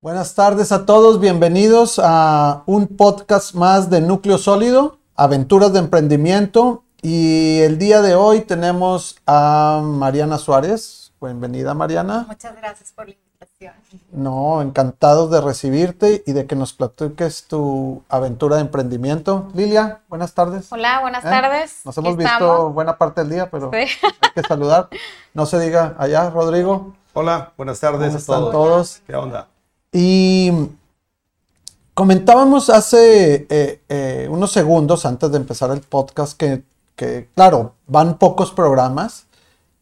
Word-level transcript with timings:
Buenas 0.00 0.36
tardes 0.36 0.70
a 0.70 0.86
todos, 0.86 1.18
bienvenidos 1.18 2.00
a 2.00 2.62
un 2.66 2.86
podcast 2.86 3.56
más 3.56 3.90
de 3.90 4.00
Núcleo 4.00 4.38
Sólido, 4.38 4.98
Aventuras 5.16 5.72
de 5.72 5.80
Emprendimiento. 5.80 6.84
Y 7.02 7.58
el 7.62 7.78
día 7.78 8.00
de 8.00 8.14
hoy 8.14 8.42
tenemos 8.42 9.16
a 9.26 9.80
Mariana 9.82 10.38
Suárez. 10.38 11.12
Bienvenida 11.20 11.74
Mariana. 11.74 12.26
Muchas 12.28 12.54
gracias 12.54 12.92
por 12.92 13.08
la 13.08 13.14
invitación. 13.14 13.74
No, 14.12 14.62
encantados 14.62 15.32
de 15.32 15.40
recibirte 15.40 16.22
y 16.24 16.32
de 16.32 16.46
que 16.46 16.54
nos 16.54 16.72
platiques 16.74 17.48
tu 17.48 18.04
aventura 18.08 18.54
de 18.54 18.62
emprendimiento. 18.62 19.48
Lilia, 19.52 20.02
buenas 20.08 20.32
tardes. 20.32 20.70
Hola, 20.70 21.00
buenas 21.00 21.24
¿Eh? 21.24 21.28
tardes. 21.28 21.80
Nos 21.84 21.98
hemos 21.98 22.16
visto 22.16 22.70
buena 22.70 22.96
parte 22.96 23.22
del 23.22 23.30
día, 23.30 23.50
pero 23.50 23.68
hay 23.74 23.88
que 24.32 24.42
saludar. 24.42 24.90
No 25.34 25.44
se 25.44 25.58
diga 25.58 25.96
allá, 25.98 26.30
Rodrigo. 26.30 26.94
Hola, 27.14 27.52
buenas 27.56 27.80
tardes 27.80 28.14
a 28.14 28.24
todos. 28.24 28.52
todos. 28.52 29.02
¿Qué 29.04 29.16
onda? 29.16 29.48
Y 29.92 30.50
comentábamos 31.94 32.70
hace 32.70 33.46
eh, 33.48 33.80
eh, 33.88 34.28
unos 34.30 34.52
segundos 34.52 35.06
antes 35.06 35.30
de 35.30 35.36
empezar 35.38 35.70
el 35.70 35.80
podcast 35.80 36.38
que, 36.38 37.28
claro, 37.34 37.74
van 37.86 38.18
pocos 38.18 38.52
programas, 38.52 39.26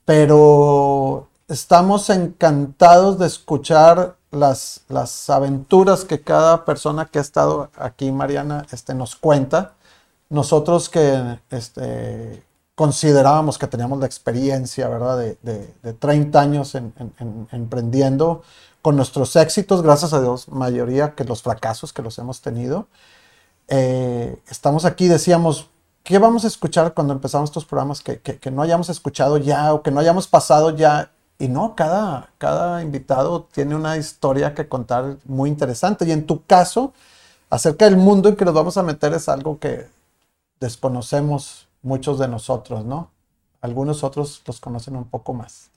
pero 0.05 1.29
estamos 1.49 2.11
encantados 2.11 3.19
de 3.19 3.27
escuchar 3.27 4.17
las, 4.31 4.83
las 4.89 5.31
aventuras 5.31 6.05
que 6.05 6.21
cada 6.21 6.65
persona 6.65 7.07
que 7.07 7.19
ha 7.19 7.23
estado 7.23 7.71
aquí, 7.77 8.13
Mariana, 8.13 8.67
este, 8.71 8.95
nos 8.95 9.17
cuenta. 9.17 9.75
Nosotros 10.29 10.89
que 10.89 11.39
este, 11.51 12.43
considerábamos 12.75 13.59
que 13.59 13.67
teníamos 13.67 13.99
la 13.99 14.07
experiencia, 14.07 14.89
¿verdad? 14.89 15.19
De, 15.19 15.37
de, 15.83 15.93
30 15.95 16.41
años 16.41 16.75
en, 16.75 16.93
emprendiendo, 17.51 18.43
con 18.87 18.95
nuestros 18.95 19.35
éxitos, 19.35 19.83
gracias 19.83 20.13
a 20.13 20.21
Dios, 20.21 20.47
mayoría 20.47 21.17
que 21.17 21.25
los 21.25 21.43
fracasos 21.43 21.93
que 21.93 22.03
los 22.03 22.21
hemos 22.21 22.41
tenido. 22.41 22.87
Eh, 23.67 24.41
estamos 24.49 24.85
aquí, 24.85 25.09
decíamos, 25.09 25.69
¿qué 26.05 26.21
vamos 26.21 26.45
a 26.45 26.47
escuchar 26.47 26.95
cuando 26.95 27.13
empezamos 27.13 27.51
estos 27.51 27.65
programas 27.65 28.01
que, 28.01 28.21
que, 28.21 28.51
no 28.53 28.63
hayamos 28.63 28.89
escuchado 28.89 29.39
ya 29.39 29.75
o 29.75 29.83
que 29.83 29.91
no 29.91 29.99
hayamos 29.99 30.29
pasado 30.29 30.71
ya? 30.71 31.11
Y 31.37 31.49
no, 31.49 31.75
cada, 31.75 32.31
cada 32.39 32.81
invitado 32.81 33.49
tiene 33.53 33.75
una 33.75 33.97
historia 33.97 34.55
que 34.55 34.69
contar 34.69 35.17
muy 35.25 35.51
interesante. 35.51 36.05
Y 36.05 36.13
en 36.13 36.25
tu 36.25 36.45
caso, 36.45 36.93
acerca 37.51 37.87
del 37.87 37.97
mundo 37.97 38.29
en 38.29 38.37
que 38.37 38.45
nos 38.45 38.55
vamos 38.55 38.77
a 38.77 38.85
meter 38.85 39.15
es 39.15 39.29
algo 39.29 39.59
que 39.59 39.89
desconocemos 40.61 41.67
muchos 41.83 42.21
de 42.21 42.29
nosotros, 42.29 42.85
¿no? 42.85 43.11
Algunos 43.61 44.05
otros 44.05 44.43
los 44.47 44.61
conocen 44.61 44.97
un 44.97 45.05
poco 45.05 45.33
más. 45.33 45.71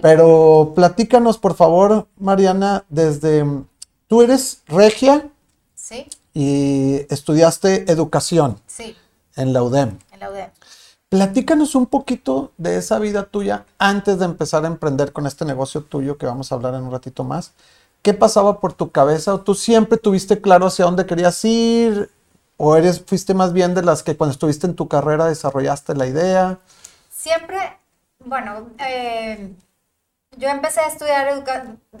Pero 0.00 0.72
platícanos, 0.74 1.38
por 1.38 1.54
favor, 1.54 2.06
Mariana, 2.18 2.84
desde... 2.88 3.44
Tú 4.06 4.22
eres 4.22 4.62
regia. 4.66 5.28
Sí. 5.74 6.06
Y 6.32 7.06
estudiaste 7.10 7.90
educación. 7.90 8.60
Sí. 8.66 8.96
En 9.36 9.52
la 9.52 9.62
UDEM. 9.62 9.98
En 10.12 10.20
la 10.20 10.30
UDEM. 10.30 10.50
Platícanos 11.08 11.74
un 11.74 11.86
poquito 11.86 12.52
de 12.56 12.76
esa 12.76 12.98
vida 12.98 13.24
tuya 13.24 13.66
antes 13.78 14.18
de 14.18 14.24
empezar 14.24 14.64
a 14.64 14.66
emprender 14.66 15.12
con 15.12 15.26
este 15.26 15.44
negocio 15.44 15.82
tuyo 15.82 16.18
que 16.18 16.26
vamos 16.26 16.50
a 16.50 16.56
hablar 16.56 16.74
en 16.74 16.82
un 16.82 16.90
ratito 16.90 17.22
más. 17.22 17.52
¿Qué 18.02 18.14
pasaba 18.14 18.60
por 18.60 18.72
tu 18.72 18.90
cabeza? 18.90 19.32
¿O 19.32 19.40
tú 19.40 19.54
siempre 19.54 19.96
tuviste 19.96 20.40
claro 20.40 20.66
hacia 20.66 20.84
dónde 20.84 21.06
querías 21.06 21.44
ir? 21.44 22.10
¿O 22.56 22.76
eres, 22.76 23.00
fuiste 23.00 23.32
más 23.32 23.52
bien 23.52 23.74
de 23.74 23.82
las 23.82 24.02
que 24.02 24.16
cuando 24.16 24.32
estuviste 24.32 24.66
en 24.66 24.74
tu 24.74 24.88
carrera 24.88 25.26
desarrollaste 25.26 25.94
la 25.94 26.06
idea? 26.06 26.58
Siempre, 27.24 27.56
bueno, 28.18 28.68
eh, 28.86 29.54
yo 30.36 30.48
empecé 30.50 30.80
a 30.80 30.88
estudiar 30.88 31.26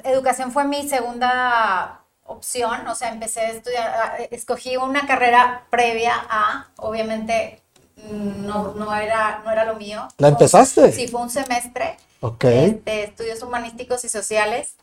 educación, 0.04 0.52
fue 0.52 0.64
mi 0.64 0.86
segunda 0.86 2.02
opción, 2.26 2.86
o 2.86 2.94
sea, 2.94 3.08
empecé 3.08 3.40
a 3.40 3.48
estudiar, 3.48 4.28
escogí 4.30 4.76
una 4.76 5.06
carrera 5.06 5.64
previa 5.70 6.12
a, 6.28 6.68
obviamente, 6.76 7.62
no, 7.96 8.74
no, 8.74 8.94
era, 8.94 9.40
no 9.42 9.50
era 9.50 9.64
lo 9.64 9.76
mío. 9.76 10.06
¿La 10.18 10.28
empezaste? 10.28 10.92
Sí, 10.92 11.08
fue 11.08 11.22
un 11.22 11.30
semestre. 11.30 11.96
Ok. 12.20 12.44
De 12.44 13.04
estudios 13.04 13.42
humanísticos 13.42 14.04
y 14.04 14.10
sociales. 14.10 14.74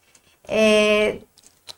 Eh, 0.48 1.24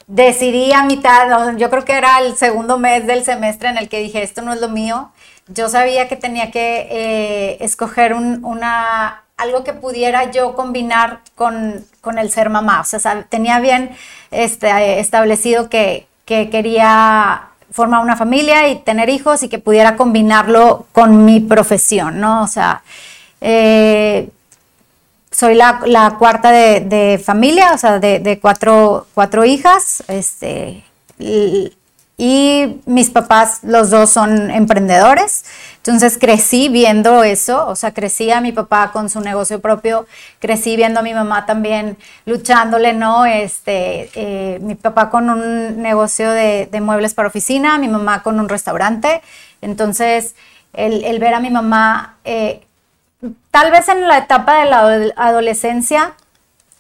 decidí 0.08 0.74
a 0.74 0.84
mitad, 0.84 1.56
yo 1.58 1.70
creo 1.70 1.86
que 1.86 1.94
era 1.94 2.20
el 2.20 2.36
segundo 2.36 2.78
mes 2.78 3.08
del 3.08 3.24
semestre 3.24 3.70
en 3.70 3.78
el 3.78 3.90
que 3.90 4.00
dije, 4.00 4.24
esto 4.24 4.42
no 4.42 4.54
es 4.54 4.62
lo 4.62 4.70
mío. 4.70 5.12
Yo 5.48 5.70
sabía 5.70 6.08
que 6.08 6.16
tenía 6.16 6.52
que 6.52 6.88
eh, 6.90 7.58
escoger 7.60 8.14
una, 8.14 9.24
algo 9.38 9.64
que 9.64 9.74
pudiera 9.74 10.32
yo 10.32 10.56
combinar 10.56 11.20
con, 11.36 11.86
el 12.18 12.32
ser 12.32 12.50
mamá. 12.50 12.82
O 12.82 12.84
sea, 12.84 13.24
tenía 13.24 13.60
bien 13.60 13.92
este, 14.32 15.00
establecido 15.00 15.70
que, 15.70 16.08
quería 16.26 17.50
formar 17.70 18.02
una 18.02 18.16
familia 18.16 18.70
y 18.70 18.80
tener 18.80 19.10
hijos 19.10 19.44
y 19.44 19.50
que 19.50 19.60
pudiera 19.60 19.96
combinarlo 19.98 20.88
con 20.94 21.26
mi 21.26 21.40
profesión, 21.40 22.20
¿no? 22.20 22.42
O 22.42 22.48
sea, 22.48 22.82
eh, 23.42 24.30
soy 25.34 25.56
la, 25.56 26.16
cuarta 26.20 26.52
de, 26.52 27.22
familia, 27.24 27.74
o 27.74 27.78
sea, 27.78 28.00
de, 28.00 28.40
cuatro, 28.42 29.06
hijas, 29.46 30.04
este, 30.08 30.84
y, 31.18 31.74
mis 32.86 33.10
papás, 33.10 33.60
los 33.64 33.90
dos 33.90 34.12
son 34.12 34.52
emprendedores, 34.52 35.44
entonces 35.78 36.18
crecí 36.18 36.70
viendo 36.70 37.24
eso, 37.24 37.68
o 37.68 37.76
sea, 37.76 37.94
crecí 37.94 38.32
a 38.32 38.40
mi 38.40 38.54
papá 38.54 38.92
con 38.94 39.10
su 39.10 39.20
negocio 39.20 39.60
propio, 39.60 40.06
crecí 40.40 40.78
viendo 40.78 41.02
a 41.02 41.04
mi 41.04 41.14
mamá 41.14 41.46
también 41.46 41.98
luchándole, 42.26 42.94
¿no? 42.94 43.26
Este, 43.26 44.10
eh, 44.14 44.60
mi 44.62 44.76
papá 44.76 45.10
con 45.10 45.30
un 45.30 45.82
negocio 45.82 46.30
de, 46.30 46.70
muebles 46.82 47.14
para 47.14 47.28
oficina, 47.28 47.78
mi 47.78 47.90
mamá 47.90 48.24
con 48.24 48.40
un 48.40 48.48
restaurante, 48.48 49.22
entonces 49.62 50.36
el, 50.74 51.20
ver 51.20 51.34
a 51.34 51.40
mi 51.40 51.50
mamá... 51.50 52.18
Eh, 52.24 52.62
tal 53.52 53.72
vez 53.72 53.88
en 53.90 54.08
la 54.08 54.18
etapa 54.20 54.60
de 54.60 54.66
la 54.66 55.14
adolescencia 55.16 56.14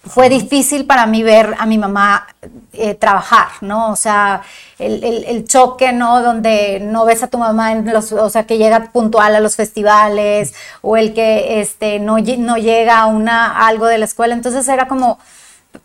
fue 0.05 0.27
difícil 0.27 0.85
para 0.85 1.05
mí 1.05 1.23
ver 1.23 1.55
a 1.57 1.65
mi 1.65 1.77
mamá 1.77 2.27
eh, 2.73 2.93
trabajar, 2.93 3.47
¿no? 3.61 3.91
O 3.91 3.95
sea, 3.95 4.41
el, 4.77 5.45
choque, 5.47 5.93
¿no? 5.93 6.21
Donde 6.21 6.81
no 6.81 7.05
ves 7.05 7.23
a 7.23 7.27
tu 7.27 7.37
mamá, 7.37 7.71
en 7.71 7.91
los, 7.91 8.11
o 8.11 8.29
sea, 8.29 8.45
que 8.45 8.57
llega 8.57 8.91
puntual 8.91 9.33
a 9.33 9.39
los 9.39 9.55
festivales 9.55 10.53
o 10.81 10.97
el 10.97 11.13
que 11.13 11.61
este, 11.61 11.99
no, 11.99 12.17
no 12.19 12.57
llega 12.57 12.99
a 12.99 13.05
una, 13.05 13.65
algo 13.65 13.85
de 13.85 13.97
la 13.97 14.05
escuela. 14.05 14.33
Entonces 14.33 14.67
era 14.67 14.89
como, 14.89 15.19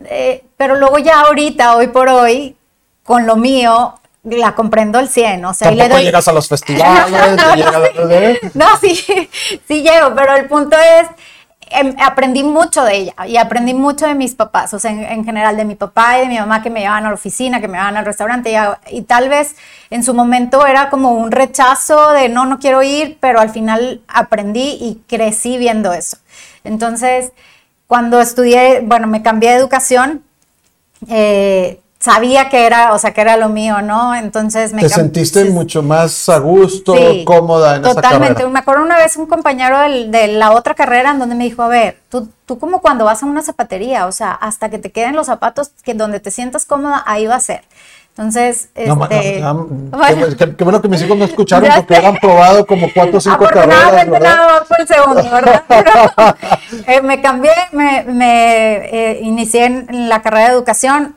eh, 0.06 0.44
pero 0.56 0.74
luego 0.76 0.98
ya 0.98 1.20
ahorita, 1.20 1.76
hoy 1.76 1.86
por 1.86 2.08
hoy, 2.08 2.56
con 3.04 3.24
lo 3.24 3.36
mío, 3.36 3.94
la 4.36 4.54
comprendo 4.54 4.98
al 4.98 5.08
100, 5.08 5.44
o 5.44 5.54
sea, 5.54 5.72
y 5.72 5.76
le 5.76 5.88
doy... 5.88 6.02
llegas 6.02 6.28
a 6.28 6.32
los 6.32 6.48
festivales, 6.48 7.10
no, 8.54 8.66
sí, 8.80 8.94
sí 9.66 9.82
llego, 9.82 10.14
pero 10.14 10.36
el 10.36 10.46
punto 10.46 10.76
es, 10.76 11.08
em, 11.70 11.94
aprendí 11.98 12.42
mucho 12.42 12.84
de 12.84 12.96
ella 12.96 13.14
y 13.26 13.36
aprendí 13.36 13.74
mucho 13.74 14.06
de 14.06 14.14
mis 14.14 14.34
papás, 14.34 14.74
o 14.74 14.78
sea, 14.78 14.90
en, 14.90 15.24
general 15.24 15.56
de 15.56 15.64
mi 15.64 15.74
papá 15.74 16.18
y 16.18 16.22
de 16.22 16.28
mi 16.28 16.38
mamá 16.38 16.62
que 16.62 16.70
me 16.70 16.80
llevaban 16.80 17.06
a 17.06 17.08
la 17.08 17.14
oficina, 17.14 17.60
que 17.60 17.68
me 17.68 17.74
llevaban 17.74 17.96
al 17.96 18.04
restaurante 18.04 18.52
y, 18.52 18.96
y, 18.96 19.02
tal 19.02 19.28
vez 19.28 19.56
en 19.90 20.04
su 20.04 20.14
momento 20.14 20.66
era 20.66 20.90
como 20.90 21.12
un 21.12 21.30
rechazo 21.30 22.12
de 22.12 22.28
no, 22.28 22.46
no 22.46 22.58
quiero 22.58 22.82
ir, 22.82 23.18
pero 23.20 23.40
al 23.40 23.50
final 23.50 24.02
aprendí 24.08 24.78
y 24.80 25.02
crecí 25.08 25.58
viendo 25.58 25.92
eso. 25.92 26.18
Entonces, 26.64 27.32
cuando 27.88 28.20
estudié, 28.20 28.80
bueno, 28.82 29.06
me 29.06 29.22
cambié 29.22 29.50
de 29.50 29.56
educación, 29.56 30.22
eh, 31.08 31.80
sabía 32.08 32.48
que 32.48 32.64
era, 32.64 32.94
o 32.94 32.98
sea, 32.98 33.12
que 33.12 33.20
era 33.20 33.36
lo 33.36 33.48
mío, 33.50 33.82
¿no? 33.82 34.14
Entonces 34.14 34.72
me... 34.72 34.80
¿Te 34.80 34.88
sentiste 34.88 35.44
mucho 35.44 35.82
más 35.82 36.28
a 36.28 36.38
gusto, 36.38 36.94
cómoda 37.24 37.76
en 37.76 37.82
totalmente. 37.82 38.24
esa 38.26 38.34
carrera? 38.34 38.48
Me 38.50 38.58
acuerdo 38.58 38.82
una 38.82 38.96
vez 38.96 39.16
un 39.16 39.26
compañero 39.26 39.78
de 39.80 40.28
la 40.28 40.52
otra 40.52 40.74
carrera 40.74 41.10
en 41.10 41.18
donde 41.18 41.34
me 41.34 41.44
dijo, 41.44 41.62
a 41.62 41.68
ver, 41.68 41.98
tú, 42.08 42.28
tú 42.46 42.58
como 42.58 42.80
cuando 42.80 43.04
vas 43.04 43.22
a 43.22 43.26
una 43.26 43.42
zapatería, 43.42 44.06
o 44.06 44.12
sea, 44.12 44.32
hasta 44.32 44.70
que 44.70 44.78
te 44.78 44.90
queden 44.90 45.14
los 45.14 45.26
zapatos 45.26 45.70
que 45.82 45.92
donde 45.92 46.18
te 46.18 46.30
sientas 46.30 46.64
cómoda, 46.64 47.02
ahí 47.06 47.26
va 47.26 47.36
a 47.36 47.40
ser. 47.40 47.62
Entonces, 48.18 48.70
este, 48.74 49.44
qué, 50.56 50.64
bueno 50.64 50.82
que 50.82 50.88
mis 50.88 51.02
hijos 51.02 51.16
no 51.16 51.24
escucharon 51.24 51.70
porque 51.76 51.94
han 51.94 52.16
probado 52.16 52.66
como 52.66 52.88
cuatro 52.92 53.18
o 53.18 53.20
cinco 53.20 53.44
carreras. 53.44 54.10
¿verdad? 54.10 54.64
fue 54.66 54.76
el 54.80 54.88
segundo, 54.88 55.22
¿verdad? 55.30 55.64
Eh, 56.86 57.00
me 57.00 57.20
cambié, 57.20 57.52
me, 57.72 58.04
me 58.04 58.76
eh, 58.76 59.20
inicié 59.22 59.66
en 59.66 60.08
la 60.08 60.20
carrera 60.20 60.48
de 60.48 60.54
educación, 60.54 61.16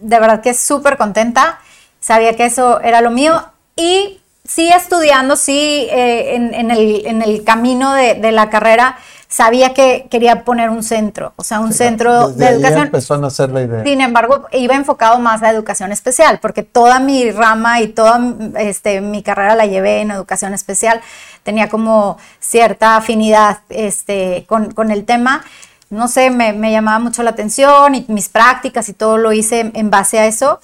de 0.00 0.20
verdad 0.20 0.40
que 0.40 0.54
súper 0.54 0.96
contenta. 0.96 1.60
Sabía 2.00 2.36
que 2.36 2.44
eso 2.46 2.80
era 2.80 3.00
lo 3.00 3.10
mío. 3.10 3.42
Y 3.76 4.20
sí 4.46 4.68
estudiando, 4.68 5.36
sí 5.36 5.88
eh, 5.90 6.34
en, 6.34 6.70
el, 6.70 7.44
camino 7.44 7.94
de, 7.94 8.30
la 8.30 8.50
carrera, 8.50 8.98
sabía 9.26 9.72
que 9.72 10.06
quería 10.10 10.44
poner 10.44 10.68
un 10.68 10.82
centro, 10.82 11.32
o 11.36 11.42
sea, 11.42 11.60
un 11.60 11.72
centro 11.72 12.28
de 12.28 12.48
educación. 12.48 12.82
empezó 12.82 13.14
a 13.14 13.26
hacer 13.26 13.50
la 13.50 13.62
idea. 13.62 13.82
Sin 13.84 14.00
embargo, 14.00 14.46
iba 14.52 14.74
enfocado 14.74 15.18
más 15.18 15.42
a 15.42 15.50
educación 15.50 15.92
especial, 15.92 16.38
porque 16.40 16.62
toda 16.62 17.00
mi 17.00 17.30
rama 17.30 17.80
y 17.80 17.88
toda 17.88 18.20
este, 18.58 19.00
mi 19.00 19.22
carrera 19.22 19.54
la 19.54 19.66
llevé 19.66 20.02
en 20.02 20.10
educación 20.10 20.52
especial. 20.52 21.00
Tenía 21.42 21.68
como 21.68 22.18
cierta 22.38 22.96
afinidad 22.96 23.60
este, 23.70 24.44
con, 24.46 24.72
con 24.72 24.90
el 24.90 25.04
tema. 25.04 25.42
No 25.90 26.08
sé, 26.08 26.30
me, 26.30 26.52
me, 26.52 26.72
llamaba 26.72 26.98
mucho 26.98 27.22
la 27.22 27.30
atención 27.30 27.94
y 27.94 28.04
mis 28.08 28.28
prácticas 28.28 28.88
y 28.88 28.94
todo 28.94 29.18
lo 29.18 29.32
hice 29.32 29.70
en 29.74 29.90
base 29.90 30.18
a 30.18 30.26
eso. 30.26 30.60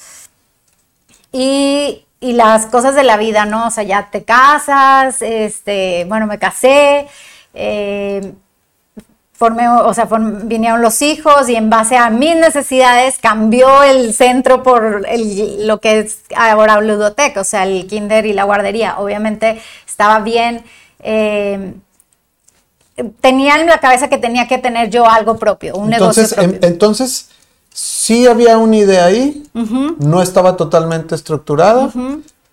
Y, 1.32 2.04
y, 2.20 2.32
las 2.32 2.66
cosas 2.66 2.94
de 2.94 3.04
la 3.04 3.16
vida, 3.16 3.44
¿no? 3.46 3.68
O 3.68 3.70
sea, 3.70 3.84
ya 3.84 4.10
te 4.10 4.24
casas, 4.24 5.22
este, 5.22 6.04
bueno, 6.08 6.26
me 6.26 6.38
casé, 6.38 7.06
eh, 7.54 8.34
formé, 9.32 9.68
o 9.68 9.94
sea, 9.94 10.06
vinieron 10.44 10.82
los 10.82 11.00
hijos 11.02 11.48
y 11.48 11.56
en 11.56 11.70
base 11.70 11.96
a 11.96 12.10
mis 12.10 12.36
necesidades 12.36 13.18
cambió 13.20 13.82
el 13.82 14.12
centro 14.12 14.62
por 14.62 15.06
el, 15.08 15.66
lo 15.66 15.80
que 15.80 16.00
es 16.00 16.24
ahora 16.36 16.80
Ludotec, 16.80 17.36
o 17.38 17.44
sea, 17.44 17.64
el 17.64 17.86
kinder 17.86 18.26
y 18.26 18.32
la 18.32 18.44
guardería. 18.44 18.98
Obviamente 18.98 19.60
estaba 19.86 20.20
bien. 20.20 20.62
Eh, 20.98 21.74
tenía 23.20 23.56
en 23.60 23.66
la 23.66 23.78
cabeza 23.78 24.08
que 24.08 24.18
tenía 24.18 24.48
que 24.48 24.58
tener 24.58 24.90
yo 24.90 25.08
algo 25.08 25.36
propio, 25.36 25.76
un 25.76 25.92
entonces, 25.92 26.30
negocio 26.30 26.50
propio. 26.52 26.68
entonces, 26.68 27.28
sí 27.72 28.26
había 28.26 28.58
una 28.58 28.76
idea 28.76 29.06
ahí, 29.06 29.42
no 29.98 30.22
estaba 30.22 30.56
totalmente 30.56 31.14
estructurada, 31.14 31.90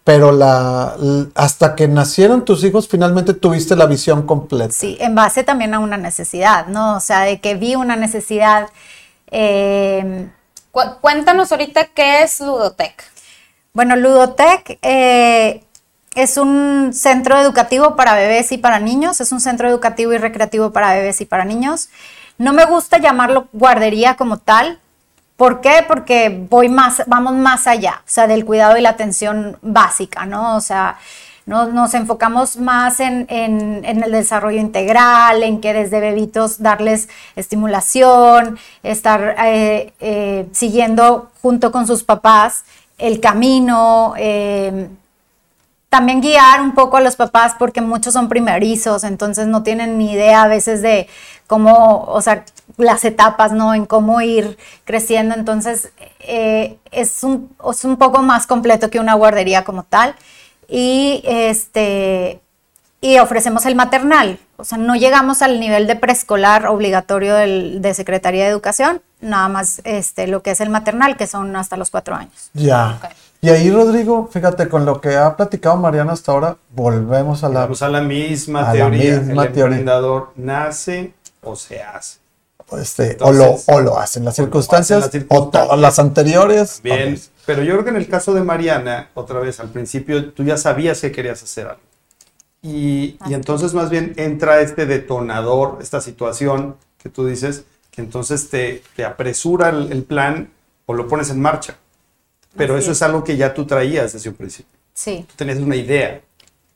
pero 0.04 0.32
la, 0.32 0.96
hasta 1.36 1.76
que 1.76 1.88
nacieron 1.88 2.46
tus 2.46 2.64
hijos 2.64 2.88
finalmente 2.88 3.34
tuviste 3.34 3.76
la 3.76 3.88
visión 3.88 4.26
completa. 4.26 4.72
Sí, 4.72 4.98
en 5.02 5.16
base 5.16 5.44
también 5.44 5.74
a 5.74 5.80
una 5.80 5.98
necesidad, 5.98 6.68
¿no? 6.68 6.96
O 6.96 7.00
sea, 7.00 7.22
de 7.22 7.42
que 7.42 7.56
vi 7.56 7.76
una 7.76 7.96
necesidad. 7.98 8.70
Eh, 9.32 10.30
cuéntanos 11.02 11.52
ahorita 11.52 11.88
qué 11.88 12.24
es 12.24 12.40
Ludotec. 12.40 13.04
Bueno, 13.74 13.96
Ludotec 13.96 14.80
eh, 14.82 15.64
es 16.18 16.38
un 16.38 16.92
centro 16.94 17.38
educativo 17.40 17.96
para 17.96 18.16
bebés 18.16 18.52
y 18.52 18.58
para 18.58 18.80
niños, 18.80 19.22
es 19.22 19.32
un 19.32 19.40
centro 19.40 19.70
educativo 19.70 20.14
y 20.14 20.18
recreativo 20.18 20.72
para 20.72 20.94
bebés 20.94 21.22
y 21.22 21.26
para 21.26 21.46
niños. 21.46 21.90
No 22.40 22.54
me 22.54 22.66
gusta 22.66 22.98
llamarlo 22.98 23.48
guardería 23.54 24.16
como 24.16 24.38
tal. 24.38 24.80
¿Por 25.36 25.62
qué? 25.62 25.86
Porque 25.88 26.46
voy 26.50 26.70
más, 26.70 27.04
vamos 27.06 27.34
más 27.34 27.68
allá, 27.68 28.02
o 28.04 28.10
sea, 28.10 28.26
del 28.26 28.46
cuidado 28.46 28.78
y 28.78 28.82
la 28.82 28.90
atención 28.90 29.60
básica, 29.62 30.26
¿no? 30.26 30.56
O 30.56 30.62
sea, 30.62 30.98
nos, 31.46 31.94
enfocamos 31.94 32.58
más 32.58 33.00
en, 33.00 33.28
el 33.30 34.12
desarrollo 34.12 34.60
integral, 34.60 35.44
en 35.44 35.62
que 35.62 35.74
desde 35.74 36.00
bebitos 36.00 36.64
darles 36.64 37.10
estimulación, 37.36 38.58
estar 38.82 39.36
eh, 39.46 39.94
eh, 40.00 40.48
siguiendo 40.52 41.32
junto 41.42 41.72
con 41.72 41.86
sus 41.86 42.04
papás 42.04 42.66
el 42.98 43.20
camino, 43.20 44.16
eh, 44.18 44.90
también 45.90 46.22
guiar 46.22 46.62
un 46.62 46.74
poco 46.74 46.98
a 46.98 47.02
los 47.02 47.16
papás 47.16 47.56
porque 47.58 47.82
muchos 47.82 48.14
son 48.14 48.30
primerizos, 48.30 49.04
entonces 49.04 49.48
no 49.48 49.64
tienen 49.64 49.98
ni 49.98 50.12
idea 50.12 50.44
a 50.44 50.48
veces 50.48 50.82
de 50.82 51.08
cómo, 51.48 52.04
o 52.08 52.22
sea, 52.22 52.44
las 52.78 53.06
etapas, 53.06 53.52
¿no? 53.54 53.74
En 53.74 53.86
cómo 53.86 54.22
ir 54.22 54.58
creciendo. 54.84 55.34
Entonces, 55.36 55.92
eh, 56.20 56.78
es, 56.92 57.24
un, 57.24 57.50
es 57.70 57.86
un 57.86 57.98
poco 57.98 58.22
más 58.22 58.48
completo 58.48 58.90
que 58.90 59.00
una 59.00 59.14
guardería 59.14 59.64
como 59.64 59.84
tal. 59.84 60.16
Y 60.68 61.22
este 61.26 62.42
y 63.00 63.20
ofrecemos 63.20 63.66
el 63.66 63.76
maternal. 63.76 64.40
O 64.58 64.66
sea, 64.66 64.78
no 64.78 64.96
llegamos 64.96 65.42
al 65.42 65.60
nivel 65.60 65.88
de 65.88 65.96
preescolar 65.96 66.66
obligatorio 66.68 67.36
del, 67.36 67.82
de 67.82 67.94
Secretaría 67.94 68.44
de 68.44 68.50
Educación, 68.50 69.02
nada 69.22 69.48
más 69.50 69.82
este, 69.84 70.28
lo 70.28 70.42
que 70.42 70.52
es 70.52 70.62
el 70.62 70.70
maternal, 70.70 71.16
que 71.16 71.28
son 71.28 71.56
hasta 71.56 71.78
los 71.78 71.92
cuatro 71.92 72.16
años. 72.16 72.50
Ya. 72.54 73.00
Y 73.40 73.50
ahí, 73.50 73.70
Rodrigo, 73.70 74.28
fíjate, 74.32 74.68
con 74.68 74.86
lo 74.86 75.00
que 75.00 75.16
ha 75.16 75.36
platicado 75.36 75.78
Mariana 75.78 76.14
hasta 76.14 76.32
ahora, 76.32 76.58
volvemos 76.74 77.44
a 77.44 77.50
la, 77.50 77.64
a 77.64 77.90
la 77.90 78.02
misma 78.02 78.72
teoría. 78.72 79.16
el 79.16 79.30
emprendedor 79.40 80.32
nace 80.36 81.14
o 81.44 81.56
se 81.56 81.82
hace. 81.82 82.20
Este, 82.72 83.18
o, 83.22 83.32
lo, 83.32 83.56
o 83.68 83.80
lo 83.80 83.98
hacen 83.98 84.26
las 84.26 84.36
circunstancias, 84.36 85.10
o, 85.30 85.76
las 85.78 86.00
anteriores. 86.00 86.82
Bien, 86.84 87.18
pero 87.46 87.64
yo 87.64 87.74
creo 87.74 87.84
que 87.86 87.92
en 87.92 87.96
el 87.96 88.10
caso 88.10 88.34
de 88.34 88.44
Mariana, 88.44 89.10
otra 89.14 89.40
vez, 89.40 89.60
al 89.62 89.70
principio 89.70 90.34
tú 90.34 90.44
ya 90.44 90.58
sabías 90.58 91.00
que 91.00 91.12
querías 91.12 91.42
hacer 91.42 91.68
algo. 91.68 91.82
Y, 92.62 93.18
y 93.28 93.34
entonces 93.34 93.74
más 93.74 93.90
bien 93.90 94.14
entra 94.18 94.60
este 94.60 94.86
detonador, 94.86 95.78
esta 95.80 96.02
situación 96.02 96.76
que 96.98 97.08
tú 97.08 97.26
dices, 97.26 97.64
que 97.92 98.02
entonces 98.02 98.50
te, 98.50 98.84
te 98.96 99.06
apresura 99.06 99.70
el 99.70 100.04
plan 100.04 100.50
o 100.88 100.94
lo 100.94 101.08
pones 101.08 101.30
en 101.30 101.40
marcha. 101.40 101.78
Pero 102.58 102.78
eso 102.78 102.92
es. 102.92 103.02
algo 103.02 103.24
que 103.24 103.38
ya 103.38 103.54
tú 103.54 103.66
traías 103.66 104.14
desde 104.14 104.30
un 104.30 104.36
principio. 104.36 104.78
Sí. 104.94 105.26
Tú 105.28 105.36
tenías 105.36 105.60
una 105.60 105.76
idea. 105.76 106.22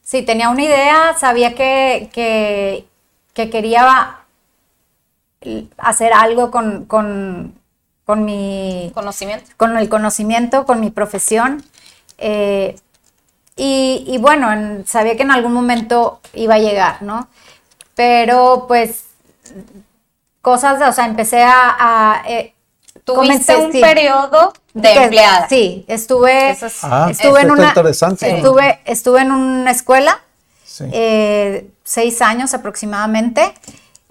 Sí, 0.03 0.23
tenía 0.23 0.49
una 0.49 0.63
idea, 0.63 1.15
sabía 1.19 1.55
que, 1.55 2.09
que, 2.13 3.49
quería 3.49 4.19
hacer 5.77 6.13
algo 6.13 6.51
con, 6.51 6.85
con, 6.85 7.55
con, 8.05 8.25
mi 8.25 8.91
conocimiento. 8.93 9.51
Con 9.57 9.77
el 9.77 9.89
conocimiento, 9.89 10.65
con 10.65 10.79
mi 10.79 10.91
profesión. 10.91 11.63
Eh, 12.17 12.75
y, 13.55 14.03
y, 14.07 14.17
bueno, 14.17 14.83
sabía 14.85 15.15
que 15.15 15.23
en 15.23 15.31
algún 15.31 15.53
momento 15.53 16.19
iba 16.33 16.55
a 16.55 16.59
llegar, 16.59 17.01
¿no? 17.01 17.27
Pero 17.95 18.65
pues 18.67 19.05
cosas, 20.41 20.81
o 20.87 20.93
sea, 20.93 21.05
empecé 21.05 21.43
a... 21.43 22.23
Eh, 22.27 22.53
Tuviste 23.03 23.55
un 23.55 23.71
periodo 23.71 24.53
de 24.73 24.93
empleada. 24.93 25.47
Sí, 25.49 25.85
estuve, 25.87 26.55
ah, 26.83 27.07
estuve 27.09 27.41
en 27.41 27.51
una, 27.51 27.69
interesante. 27.69 28.37
Estuve, 28.37 28.79
estuve 28.85 29.21
en 29.21 29.31
una 29.31 29.71
escuela, 29.71 30.19
eh, 30.91 31.69
seis 31.83 32.21
años 32.21 32.53
aproximadamente. 32.53 33.53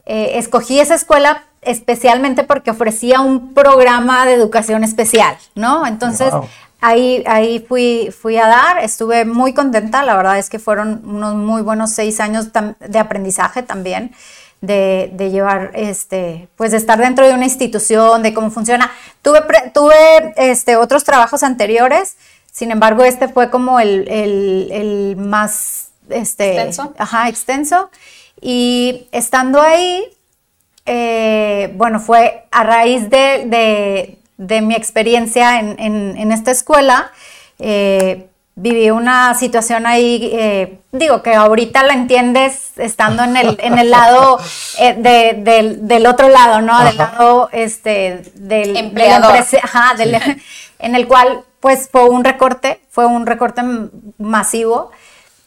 Eh, 0.06 0.38
escogí 0.38 0.80
esa 0.80 0.94
escuela 0.94 1.44
especialmente 1.62 2.42
porque 2.42 2.70
ofrecía 2.70 3.20
un 3.20 3.54
programa 3.54 4.26
de 4.26 4.34
educación 4.34 4.82
especial, 4.82 5.36
¿no? 5.54 5.86
Entonces, 5.86 6.32
ahí, 6.80 7.22
ahí 7.26 7.64
fui, 7.68 8.10
fui 8.18 8.38
a 8.38 8.46
dar, 8.46 8.78
estuve 8.82 9.24
muy 9.24 9.52
contenta, 9.52 10.02
la 10.02 10.16
verdad 10.16 10.38
es 10.38 10.48
que 10.48 10.58
fueron 10.58 11.02
unos 11.04 11.34
muy 11.34 11.62
buenos 11.62 11.90
seis 11.90 12.18
años 12.18 12.48
de 12.52 12.98
aprendizaje 12.98 13.62
también 13.62 14.12
de, 14.60 15.30
llevar, 15.30 15.70
este, 15.74 16.48
pues 16.56 16.70
de 16.70 16.76
estar 16.76 16.98
dentro 16.98 17.26
de 17.26 17.34
una 17.34 17.44
institución, 17.44 18.22
de 18.22 18.34
cómo 18.34 18.50
funciona. 18.50 18.90
Tuve, 19.22 19.40
tuve 19.72 20.34
este, 20.36 20.76
otros 20.76 21.04
trabajos 21.04 21.42
anteriores, 21.42 22.16
sin 22.52 22.70
embargo, 22.70 23.04
este 23.04 23.28
fue 23.28 23.50
como 23.50 23.80
el, 23.80 25.14
más 25.16 25.88
este, 26.08 26.54
extenso. 26.54 26.94
Ajá, 26.98 27.28
extenso. 27.28 27.90
Y 28.40 29.06
estando 29.12 29.60
ahí, 29.60 30.04
eh, 30.86 31.72
bueno, 31.76 32.00
fue 32.00 32.46
a 32.50 32.64
raíz 32.64 33.08
de, 33.08 34.18
mi 34.38 34.74
experiencia 34.74 35.60
en, 35.60 36.32
esta 36.32 36.50
escuela, 36.50 37.12
eh, 37.58 38.26
viví 38.54 38.90
una 38.90 39.34
situación 39.34 39.86
ahí, 39.86 40.30
eh, 40.32 40.80
digo 40.92 41.22
que 41.22 41.34
ahorita 41.34 41.82
la 41.82 41.94
entiendes 41.94 42.72
estando 42.76 43.22
en 43.24 43.36
el, 43.36 43.58
en 43.60 43.78
el 43.78 43.90
lado 43.90 44.38
eh, 44.78 44.94
del, 45.80 46.06
otro 46.06 46.28
lado, 46.28 46.60
¿no? 46.60 46.82
Del 46.84 46.96
lado 46.96 47.48
este, 47.52 48.22
del 48.34 48.76
empleador. 48.76 49.32
ajá, 49.62 49.94
en 50.78 50.94
el 50.94 51.06
cual 51.06 51.44
pues 51.60 51.88
fue 51.90 52.08
un 52.08 52.24
recorte, 52.24 52.80
fue 52.90 53.06
un 53.06 53.26
recorte 53.26 53.62
masivo, 54.18 54.90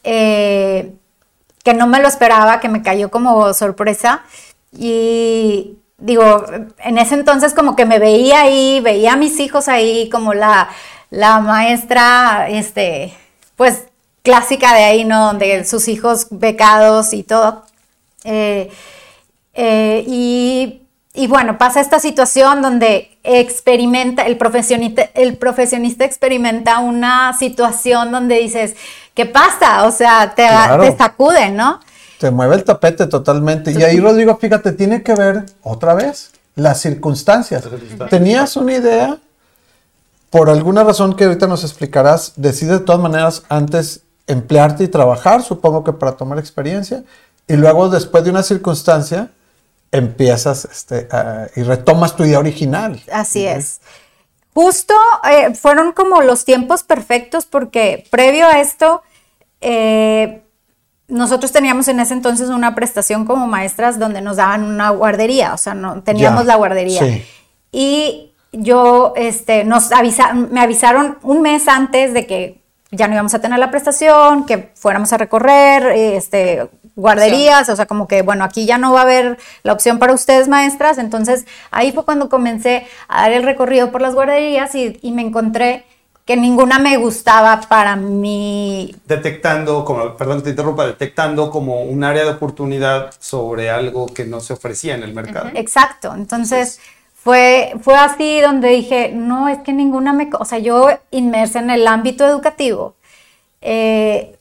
eh, 0.04 0.94
que 1.64 1.74
no 1.74 1.88
me 1.88 2.00
lo 2.00 2.08
esperaba, 2.08 2.60
que 2.60 2.70
me 2.70 2.82
cayó 2.82 3.10
como 3.10 3.54
sorpresa 3.54 4.24
y 4.72 5.78
digo, 5.98 6.46
en 6.80 6.98
ese 6.98 7.16
entonces 7.16 7.54
como 7.54 7.76
que 7.76 7.86
me 7.86 8.00
veía 8.00 8.42
ahí, 8.42 8.80
veía 8.82 9.14
a 9.14 9.18
mis 9.18 9.40
hijos 9.40 9.68
ahí 9.68 10.10
como 10.10 10.34
la 10.34 10.70
la 11.14 11.40
maestra, 11.42 12.48
este, 12.50 13.14
pues 13.56 13.84
clásica 14.24 14.74
de 14.74 14.84
ahí, 14.84 15.06
¿no? 15.06 15.28
Donde 15.28 15.64
sus 15.64 15.88
hijos 15.88 16.26
becados 16.32 17.14
y 17.14 17.22
todo. 17.22 17.66
Eh, 18.24 18.72
eh, 19.54 20.04
y, 20.08 21.28
bueno, 21.28 21.60
pasa 21.60 21.82
esta 21.82 22.00
situación 22.00 22.64
donde 22.64 23.16
experimenta, 23.24 24.26
el 24.26 24.38
profesionista, 24.38 25.04
el 25.14 25.38
profesionista 25.38 26.04
experimenta 26.04 26.80
una 26.80 27.38
situación 27.38 28.12
donde 28.12 28.40
dices, 28.40 28.76
¿qué 29.14 29.28
pasa? 29.28 29.86
O 29.86 29.92
sea, 29.92 30.34
te, 30.34 30.48
te 30.82 30.98
sacude, 30.98 31.52
¿no? 31.52 31.80
Te 32.20 32.32
mueve 32.32 32.56
el 32.56 32.64
tapete 32.64 33.06
totalmente. 33.06 33.72
Y 33.72 33.84
ahí, 33.84 34.00
Rodrigo, 34.00 34.36
fíjate, 34.38 34.72
tiene 34.72 35.04
que 35.04 35.14
ver 35.14 35.46
otra 35.62 35.94
vez 35.94 36.32
las 36.56 36.82
circunstancias. 36.82 37.64
Tenías 38.10 38.58
una 38.58 38.74
idea 38.74 39.20
por 40.34 40.50
alguna 40.50 40.84
razón 40.84 41.16
que 41.16 41.26
ahorita 41.26 41.46
nos 41.46 41.64
explicarás, 41.64 42.34
decides 42.38 42.80
de 42.80 42.86
todas 42.86 43.00
maneras 43.00 43.44
antes 43.50 44.02
emplearte 44.26 44.84
y 44.84 44.88
trabajar, 44.88 45.44
supongo 45.44 45.84
que 45.84 45.94
para 45.94 46.14
tomar 46.14 46.40
experiencia, 46.40 47.04
y 47.48 47.54
luego 47.54 47.88
después 47.88 48.24
de 48.24 48.32
una 48.32 48.42
circunstancia 48.42 49.30
empiezas 49.92 50.66
este, 50.66 51.08
y 51.56 51.62
retomas 51.62 52.16
tu 52.16 52.24
idea 52.24 52.40
original. 52.40 53.00
Así 53.12 53.46
es. 53.46 53.80
Justo 54.56 54.96
eh, 55.30 55.54
fueron 55.54 55.92
como 55.92 56.24
los 56.24 56.46
tiempos 56.46 56.82
perfectos 56.82 57.46
porque 57.46 58.08
previo 58.10 58.48
a 58.48 58.60
esto, 58.60 59.04
eh, 59.62 60.42
nosotros 61.08 61.52
teníamos 61.52 61.88
en 61.90 62.00
ese 62.00 62.16
entonces 62.16 62.50
una 62.50 62.74
prestación 62.74 63.26
como 63.26 63.46
maestras 63.46 64.00
donde 64.00 64.22
nos 64.22 64.38
daban 64.38 64.64
una 64.64 64.90
guardería, 64.90 65.54
o 65.54 65.58
sea, 65.60 65.76
no, 65.76 66.02
teníamos 66.02 66.48
la 66.48 66.56
guardería. 66.56 67.22
Y 67.72 68.33
yo, 68.54 69.14
este, 69.16 69.64
nos 69.66 69.92
avisaron, 69.92 70.50
me 70.52 70.62
avisaron 70.62 71.18
un 71.24 71.42
mes 71.42 71.68
antes 71.68 72.14
de 72.14 72.26
que 72.26 72.62
ya 72.92 73.08
no 73.08 73.14
íbamos 73.14 73.34
a 73.34 73.40
tener 73.40 73.60
la 73.60 73.72
prestación, 73.72 74.46
que 74.46 74.72
fuéramos 74.76 75.12
a 75.12 75.18
recorrer, 75.18 75.84
este, 75.96 76.70
guarderías, 76.96 77.68
o 77.70 77.76
sea, 77.76 77.88
como 77.88 78.08
que, 78.08 78.22
bueno, 78.22 78.44
aquí 78.44 78.66
ya 78.66 78.78
no 78.78 78.94
va 78.94 79.00
a 79.00 79.04
haber 79.04 79.40
la 79.64 79.74
opción 79.74 79.98
para 79.98 80.14
ustedes 80.14 80.48
maestras, 80.48 81.00
entonces 81.00 81.46
ahí 81.72 81.92
fue 81.92 82.06
cuando 82.06 82.30
comencé 82.30 82.86
a 83.08 83.24
dar 83.24 83.32
el 83.32 83.44
recorrido 83.44 83.92
por 83.92 84.02
las 84.02 84.14
guarderías 84.14 84.76
y, 84.76 85.00
y 85.02 85.12
me 85.12 85.24
encontré 85.24 85.86
que 86.26 86.38
ninguna 86.38 86.80
me 86.80 86.96
gustaba 86.98 87.60
para 87.68 87.96
mí. 87.96 88.96
Detectando, 89.06 89.84
como, 89.84 90.16
perdón 90.16 90.38
que 90.38 90.44
te 90.46 90.50
interrumpa, 90.52 90.86
detectando 90.86 91.50
como 91.50 91.82
un 91.82 92.04
área 92.04 92.24
de 92.24 92.30
oportunidad 92.30 93.14
sobre 93.20 93.70
algo 93.70 94.06
que 94.06 94.26
no 94.26 94.40
se 94.40 94.54
ofrecía 94.54 94.96
en 94.96 95.04
el 95.04 95.14
mercado. 95.14 95.50
Exacto, 95.54 96.14
entonces 96.16 96.80
fue, 97.24 97.74
fue 97.82 97.96
así 97.96 98.42
donde 98.42 98.68
dije, 98.70 99.12
no, 99.14 99.48
es 99.48 99.60
que 99.60 99.72
ninguna 99.72 100.12
me, 100.12 100.30
o 100.38 100.44
sea, 100.44 100.60
yo 100.60 100.90
inmersa 101.10 101.60
en 101.60 101.70
el 101.70 101.88
ámbito 101.88 102.26
educativo, 102.26 102.96
eh, 103.62 104.38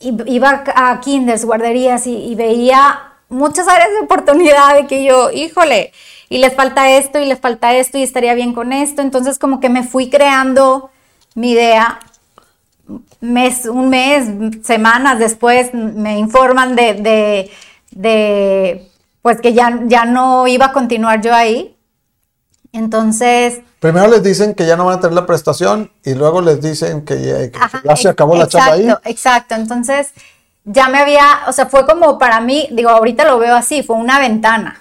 iba 0.00 0.64
a 0.74 1.00
kinders, 1.00 1.44
guarderías 1.44 2.08
y, 2.08 2.34
veía 2.34 3.12
muchas 3.28 3.68
áreas 3.68 3.90
de 3.90 4.04
oportunidad 4.04 4.74
de 4.74 4.86
que 4.88 5.04
yo, 5.04 5.30
híjole, 5.30 5.92
y 6.28 6.38
les 6.38 6.54
falta 6.54 6.90
esto 6.90 7.20
y 7.20 7.24
les 7.24 7.38
falta 7.38 7.76
esto 7.76 7.98
y 7.98 8.02
estaría 8.02 8.34
bien 8.34 8.52
con 8.52 8.72
esto, 8.72 9.00
entonces 9.00 9.38
como 9.38 9.60
que 9.60 9.68
me 9.68 9.84
fui 9.84 10.10
creando 10.10 10.90
mi 11.36 11.52
idea. 11.52 12.00
Mes, 13.20 13.66
un 13.66 13.90
mes, 13.90 14.64
semanas 14.64 15.18
después 15.18 15.72
me 15.74 16.18
informan 16.18 16.74
de, 16.74 17.50
de, 17.92 18.88
pues 19.22 19.40
que 19.40 19.52
ya, 19.52 19.80
ya 19.86 20.04
no 20.04 20.48
iba 20.48 20.66
a 20.66 20.72
continuar 20.72 21.20
yo 21.20 21.34
ahí. 21.34 21.76
Entonces... 22.78 23.60
Primero 23.80 24.08
les 24.08 24.22
dicen 24.22 24.54
que 24.54 24.66
ya 24.66 24.76
no 24.76 24.86
van 24.86 24.98
a 24.98 25.00
tener 25.00 25.14
la 25.14 25.26
prestación 25.26 25.90
y 26.04 26.14
luego 26.14 26.40
les 26.40 26.60
dicen 26.60 27.04
que 27.04 27.52
ya, 27.84 27.96
se 27.96 28.08
acabó 28.08 28.36
la 28.36 28.48
chava 28.48 28.72
ahí. 28.72 28.88
Exacto, 29.04 29.54
entonces 29.54 30.12
ya 30.64 30.88
me 30.88 30.98
había, 30.98 31.40
o 31.46 31.52
sea, 31.52 31.66
fue 31.66 31.86
como 31.86 32.18
para 32.18 32.40
mí, 32.40 32.68
digo, 32.72 32.90
ahorita 32.90 33.24
lo 33.24 33.38
veo 33.38 33.54
así, 33.54 33.82
fue 33.82 33.96
una 33.96 34.18
ventana 34.18 34.80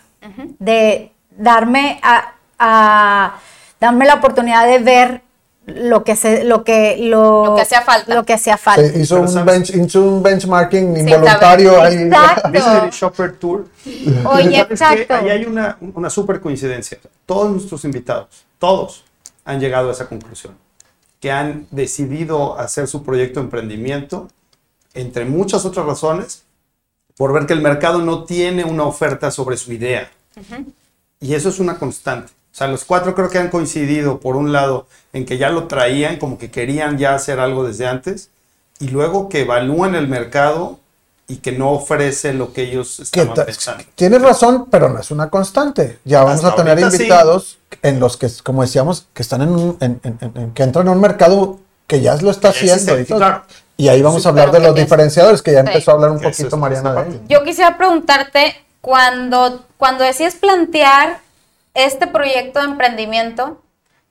de 0.59 1.11
darme 1.31 1.99
a, 2.03 2.33
a, 2.59 3.39
darme 3.79 4.05
la 4.05 4.15
oportunidad 4.15 4.67
de 4.67 4.79
ver 4.79 5.21
lo 5.67 6.03
que 6.03 6.15
se, 6.15 6.43
lo 6.45 6.63
que 6.63 6.97
lo, 6.97 7.53
que 7.55 7.62
hacía 7.62 7.81
falta. 7.81 8.15
lo 8.15 8.24
que 8.24 8.33
hacía 8.33 8.57
falta. 8.57 8.97
Hizo, 8.97 9.21
un, 9.21 9.45
bench, 9.45 9.69
hizo 9.75 10.01
un, 10.01 10.24
benchmarking 10.24 10.97
involuntario 10.97 11.81
ahí. 11.81 11.95
Exacto. 12.03 12.50
El 12.86 12.89
shopper 12.91 13.33
tour. 13.38 13.65
Oye 14.25 14.62
exacto. 14.62 15.13
Ahí 15.13 15.29
hay 15.29 15.45
una, 15.45 15.77
una 15.93 16.09
super 16.09 16.39
coincidencia. 16.39 16.97
Todos 17.25 17.51
nuestros 17.51 17.83
invitados 17.83 18.47
todos 18.59 19.03
han 19.45 19.59
llegado 19.59 19.89
a 19.89 19.91
esa 19.93 20.07
conclusión 20.07 20.55
que 21.19 21.31
han 21.31 21.67
decidido 21.71 22.59
hacer 22.59 22.88
su 22.88 23.03
proyecto 23.03 23.39
de 23.39 23.45
emprendimiento 23.45 24.27
entre 24.93 25.25
muchas 25.25 25.65
otras 25.65 25.86
razones 25.86 26.43
por 27.15 27.33
ver 27.33 27.45
que 27.45 27.53
el 27.53 27.62
mercado 27.62 28.00
no 28.00 28.24
tiene 28.24 28.63
una 28.63 28.83
oferta 28.83 29.31
sobre 29.31 29.57
su 29.57 29.74
idea. 29.74 30.12
Y 31.19 31.33
eso 31.33 31.50
es 31.50 31.59
una 31.59 31.79
constante 31.79 32.31
sea, 32.57 32.67
los 32.67 32.85
cuatro 32.85 33.13
creo 33.13 33.29
que 33.29 33.37
han 33.37 33.49
coincidido, 33.49 34.19
por 34.19 34.35
un 34.35 34.51
lado, 34.51 34.87
en 35.13 35.25
que 35.25 35.37
ya 35.37 35.49
lo 35.51 35.67
traían, 35.67 36.17
como 36.17 36.39
que 36.39 36.49
querían 36.49 36.97
ya 36.97 37.13
hacer 37.13 37.39
algo 37.39 37.63
desde 37.63 37.85
antes, 37.85 38.31
y 38.79 38.87
luego 38.87 39.29
que 39.29 39.41
evalúan 39.41 39.93
el 39.93 40.07
mercado 40.07 40.79
y 41.27 41.37
que 41.37 41.51
no 41.51 41.71
ofrece 41.71 42.33
lo 42.33 42.53
que 42.53 42.63
ellos 42.63 42.99
estaban 42.99 43.35
pensando. 43.35 43.83
Tienes 43.93 44.21
razón, 44.23 44.67
pero 44.71 44.89
no 44.89 44.99
es 44.99 45.11
una 45.11 45.29
constante. 45.29 45.99
Ya 46.03 46.23
vamos 46.23 46.43
a 46.45 46.55
tener 46.55 46.79
invitados 46.79 47.59
en 47.83 47.99
los 47.99 48.17
que, 48.17 48.27
como 48.43 48.63
decíamos, 48.63 49.05
que 49.13 49.21
están 49.21 49.43
en, 49.43 49.49
un, 49.49 49.77
en, 49.79 50.51
que 50.53 50.63
entran 50.63 50.87
en 50.87 50.93
un 50.93 51.01
mercado 51.01 51.59
que 51.85 52.01
ya 52.01 52.15
lo 52.15 52.31
está 52.31 52.49
haciendo. 52.49 52.97
y, 53.77 53.87
ahí 53.87 54.01
vamos 54.01 54.25
a 54.25 54.29
hablar 54.29 54.51
de 54.51 54.61
los 54.61 54.73
diferenciadores, 54.73 55.43
que 55.43 55.51
ya 55.51 55.59
empezó 55.59 55.91
a 55.91 55.93
hablar 55.93 56.09
un 56.09 56.21
poquito 56.21 56.57
Mariana 56.57 57.03
de 57.03 57.19
Yo 57.27 57.43
quisiera 57.43 57.77
preguntarte, 57.77 58.55
cuando, 58.81 59.63
cuando 59.77 60.03
decías 60.05 60.35
plantear 60.35 61.26
este 61.77 62.07
proyecto 62.07 62.60
de 62.60 62.65
emprendimiento, 62.65 63.62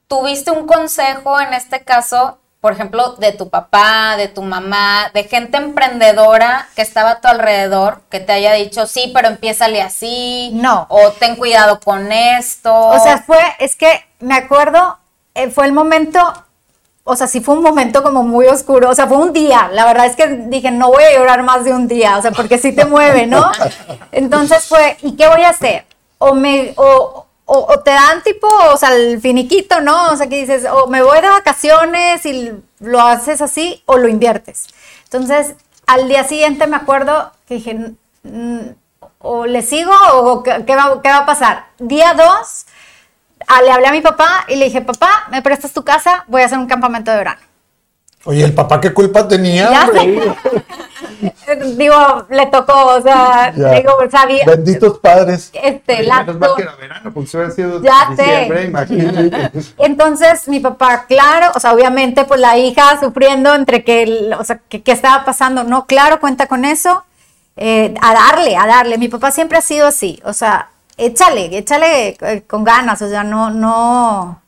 ¿tuviste 0.06 0.52
un 0.52 0.66
consejo 0.66 1.40
en 1.40 1.52
este 1.52 1.82
caso, 1.82 2.38
por 2.61 2.73
ejemplo, 2.73 3.16
de 3.16 3.32
tu 3.32 3.50
papá, 3.50 4.16
de 4.16 4.28
tu 4.28 4.42
mamá, 4.42 5.11
de 5.12 5.25
gente 5.25 5.56
emprendedora 5.56 6.68
que 6.76 6.82
estaba 6.82 7.11
a 7.11 7.20
tu 7.20 7.26
alrededor, 7.26 8.02
que 8.08 8.20
te 8.20 8.32
haya 8.32 8.52
dicho, 8.52 8.87
sí, 8.87 9.11
pero 9.12 9.28
empiézale 9.28 9.82
así? 9.82 10.50
No. 10.54 10.87
O 10.88 11.11
ten 11.11 11.35
cuidado 11.35 11.80
con 11.80 12.12
esto. 12.12 12.73
O 12.73 12.99
sea, 13.00 13.18
fue, 13.18 13.40
es 13.58 13.75
que 13.75 14.06
me 14.20 14.37
acuerdo, 14.37 14.99
eh, 15.35 15.50
fue 15.50 15.66
el 15.66 15.73
momento 15.73 16.20
o 17.08 17.14
sea, 17.14 17.28
sí 17.28 17.40
fue 17.40 17.54
un 17.54 17.62
momento 17.62 18.02
como 18.02 18.25
muy 18.25 18.46
oscuro, 18.46 18.90
o 18.90 18.94
sea, 18.94 19.06
fue 19.06 19.18
un 19.18 19.32
día, 19.32 19.70
la 19.73 19.87
verdad 19.87 20.06
es 20.06 20.16
que 20.16 20.26
dije, 20.26 20.73
no 20.73 20.88
voy 20.88 21.04
a 21.04 21.16
llorar 21.16 21.44
más 21.44 21.64
de 21.64 21.73
un 21.73 21.87
día, 21.87 22.18
o 22.18 22.23
sea, 22.23 22.32
porque 22.32 22.58
sí 22.58 22.73
te 22.73 22.85
mueve, 22.85 23.28
¿no? 23.28 23.49
Entonces 24.12 24.64
fue, 24.64 24.96
¿y 25.02 25.14
qué 25.14 25.28
voy 25.28 25.42
a 25.42 25.50
hacer? 25.50 25.87
O 26.18 26.35
me, 26.35 26.75
o, 26.76 27.25
o, 27.48 27.78
te 27.80 27.92
dan 27.92 28.22
tipo, 28.22 28.48
o 28.72 28.76
sea, 28.76 28.94
el 28.94 29.20
finiquito, 29.20 29.80
¿no? 29.80 30.10
O 30.10 30.16
sea, 30.16 30.28
que 30.28 30.40
dices, 30.40 30.66
o 30.70 30.88
me 30.88 31.02
voy 31.02 31.20
de 31.20 31.28
vacaciones 31.28 32.26
y 32.26 32.52
lo 32.80 33.00
haces 33.00 33.40
así, 33.40 33.82
o 33.86 33.96
lo 33.96 34.08
inviertes. 34.08 34.66
Entonces, 35.04 35.54
al 35.86 36.08
día 36.08 36.24
siguiente 36.24 36.66
me 36.66 36.76
acuerdo 36.76 37.30
que 37.46 37.54
dije, 37.54 37.92
o 39.20 39.46
le 39.46 39.62
sigo 39.62 39.92
o 40.12 40.42
qué, 40.42 40.76
va, 40.76 41.00
qué 41.02 41.08
va 41.08 41.18
a 41.18 41.26
pasar. 41.26 41.66
Día 41.78 42.14
dos, 42.14 42.66
le 43.62 43.70
hablé 43.70 43.86
a 43.86 43.92
mi 43.92 44.00
papá 44.00 44.44
y 44.48 44.56
le 44.56 44.66
dije, 44.66 44.82
papá, 44.82 45.28
¿me 45.30 45.40
prestas 45.40 45.72
tu 45.72 45.84
casa? 45.84 46.24
Voy 46.26 46.42
a 46.42 46.46
hacer 46.46 46.58
un 46.58 46.66
campamento 46.66 47.12
de 47.12 47.18
verano. 47.18 47.40
Oye, 48.24 48.42
¿el 48.42 48.54
papá 48.54 48.80
qué 48.80 48.92
culpa 48.92 49.28
tenía? 49.28 49.70
digo, 51.76 52.26
le 52.30 52.46
tocó, 52.46 52.96
o 52.96 53.00
sea, 53.00 53.52
digo, 53.52 53.92
sabía. 54.10 54.44
Benditos 54.46 54.98
padres. 54.98 55.50
Este, 55.52 56.02
la. 56.02 56.22
verano, 56.22 57.12
sido 57.54 57.82
ya 57.82 58.10
sé. 58.16 58.48
Entonces, 59.78 60.48
mi 60.48 60.60
papá, 60.60 61.06
claro, 61.06 61.52
o 61.54 61.60
sea, 61.60 61.72
obviamente, 61.72 62.25
pues 62.25 62.40
la 62.40 62.56
hija 62.58 62.98
sufriendo 63.00 63.54
entre 63.54 63.84
que, 63.84 64.30
o 64.38 64.44
sea, 64.44 64.60
¿qué 64.68 64.82
estaba 64.92 65.25
pasando? 65.25 65.64
No, 65.64 65.86
claro, 65.86 66.20
cuenta 66.20 66.46
con 66.46 66.64
eso. 66.64 67.04
Eh, 67.56 67.94
a 68.02 68.12
darle, 68.12 68.56
a 68.56 68.66
darle. 68.66 68.98
Mi 68.98 69.08
papá 69.08 69.30
siempre 69.30 69.56
ha 69.58 69.62
sido 69.62 69.86
así, 69.86 70.20
o 70.25 70.34
sea, 70.34 70.70
échale, 70.98 71.56
échale 71.56 72.16
eh, 72.20 72.44
con 72.46 72.64
ganas, 72.64 73.00
o 73.00 73.08
sea, 73.08 73.25
no, 73.25 73.50
no. 73.50 74.42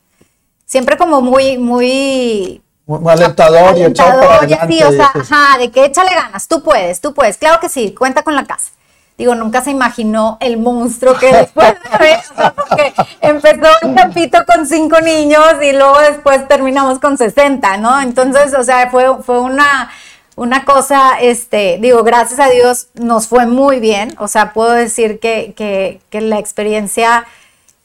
Siempre 0.65 0.97
como 0.97 1.21
muy, 1.21 1.57
muy 1.57 2.61
muy 2.97 3.13
alentador, 3.13 3.77
y 3.77 3.83
echado 3.83 4.19
para 4.19 4.37
adelante. 4.37 4.73
Sí, 4.73 4.83
o 4.83 4.91
sea, 4.91 5.11
ajá, 5.13 5.57
de 5.59 5.69
que 5.69 5.85
échale 5.85 6.13
ganas, 6.15 6.47
tú 6.47 6.63
puedes, 6.63 6.99
tú 7.01 7.13
puedes, 7.13 7.37
claro 7.37 7.59
que 7.59 7.69
sí, 7.69 7.93
cuenta 7.93 8.23
con 8.23 8.35
la 8.35 8.45
casa. 8.45 8.71
Digo, 9.15 9.35
nunca 9.35 9.61
se 9.61 9.69
imaginó 9.69 10.37
el 10.39 10.57
monstruo 10.57 11.13
que 11.15 11.31
después 11.33 11.73
de 11.73 11.97
ver, 11.99 12.19
porque 12.55 12.93
empezó 13.21 13.67
un 13.83 13.93
campito 13.93 14.39
con 14.45 14.65
cinco 14.65 15.01
niños 15.01 15.45
y 15.61 15.73
luego 15.73 15.99
después 15.99 16.47
terminamos 16.47 16.99
con 16.99 17.17
60, 17.17 17.77
¿no? 17.77 18.01
Entonces, 18.01 18.55
o 18.57 18.63
sea, 18.63 18.89
fue, 18.89 19.21
fue 19.23 19.39
una, 19.39 19.91
una 20.35 20.65
cosa, 20.65 21.19
este, 21.19 21.77
digo, 21.81 22.03
gracias 22.03 22.39
a 22.39 22.49
Dios 22.49 22.87
nos 22.95 23.27
fue 23.27 23.45
muy 23.45 23.79
bien, 23.79 24.15
o 24.17 24.27
sea, 24.27 24.53
puedo 24.53 24.71
decir 24.71 25.19
que, 25.19 25.53
que, 25.55 25.99
que 26.09 26.21
la 26.21 26.39
experiencia, 26.39 27.25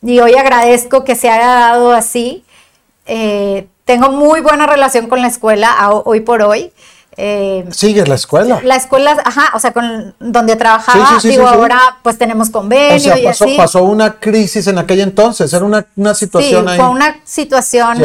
y 0.00 0.20
hoy 0.20 0.34
agradezco 0.36 1.04
que 1.04 1.14
se 1.14 1.28
haya 1.28 1.48
dado 1.48 1.92
así, 1.92 2.44
eh, 3.06 3.66
tengo 3.84 4.10
muy 4.10 4.40
buena 4.40 4.66
relación 4.66 5.08
con 5.08 5.20
la 5.20 5.28
escuela 5.28 5.74
hoy 6.04 6.20
por 6.20 6.42
hoy. 6.42 6.72
Eh, 7.16 7.64
¿Sigues 7.70 8.08
la 8.08 8.16
escuela? 8.16 8.60
La 8.64 8.74
escuela, 8.74 9.16
ajá, 9.24 9.52
o 9.54 9.60
sea, 9.60 9.72
con 9.72 10.14
donde 10.18 10.56
trabajaba, 10.56 11.18
digo, 11.22 11.46
ahora 11.46 11.98
pues 12.02 12.18
tenemos 12.18 12.50
convenio 12.50 12.96
o 12.96 12.98
sea, 12.98 13.18
y 13.18 13.24
pasó, 13.24 13.46
pasó 13.56 13.84
una 13.84 14.18
crisis 14.18 14.66
en 14.66 14.78
aquel 14.78 15.00
entonces, 15.00 15.52
era 15.52 15.64
una, 15.64 15.86
una 15.94 16.12
situación 16.14 16.68
sí, 16.68 16.76
fue 16.76 16.88
una 16.88 17.20
situación 17.22 17.98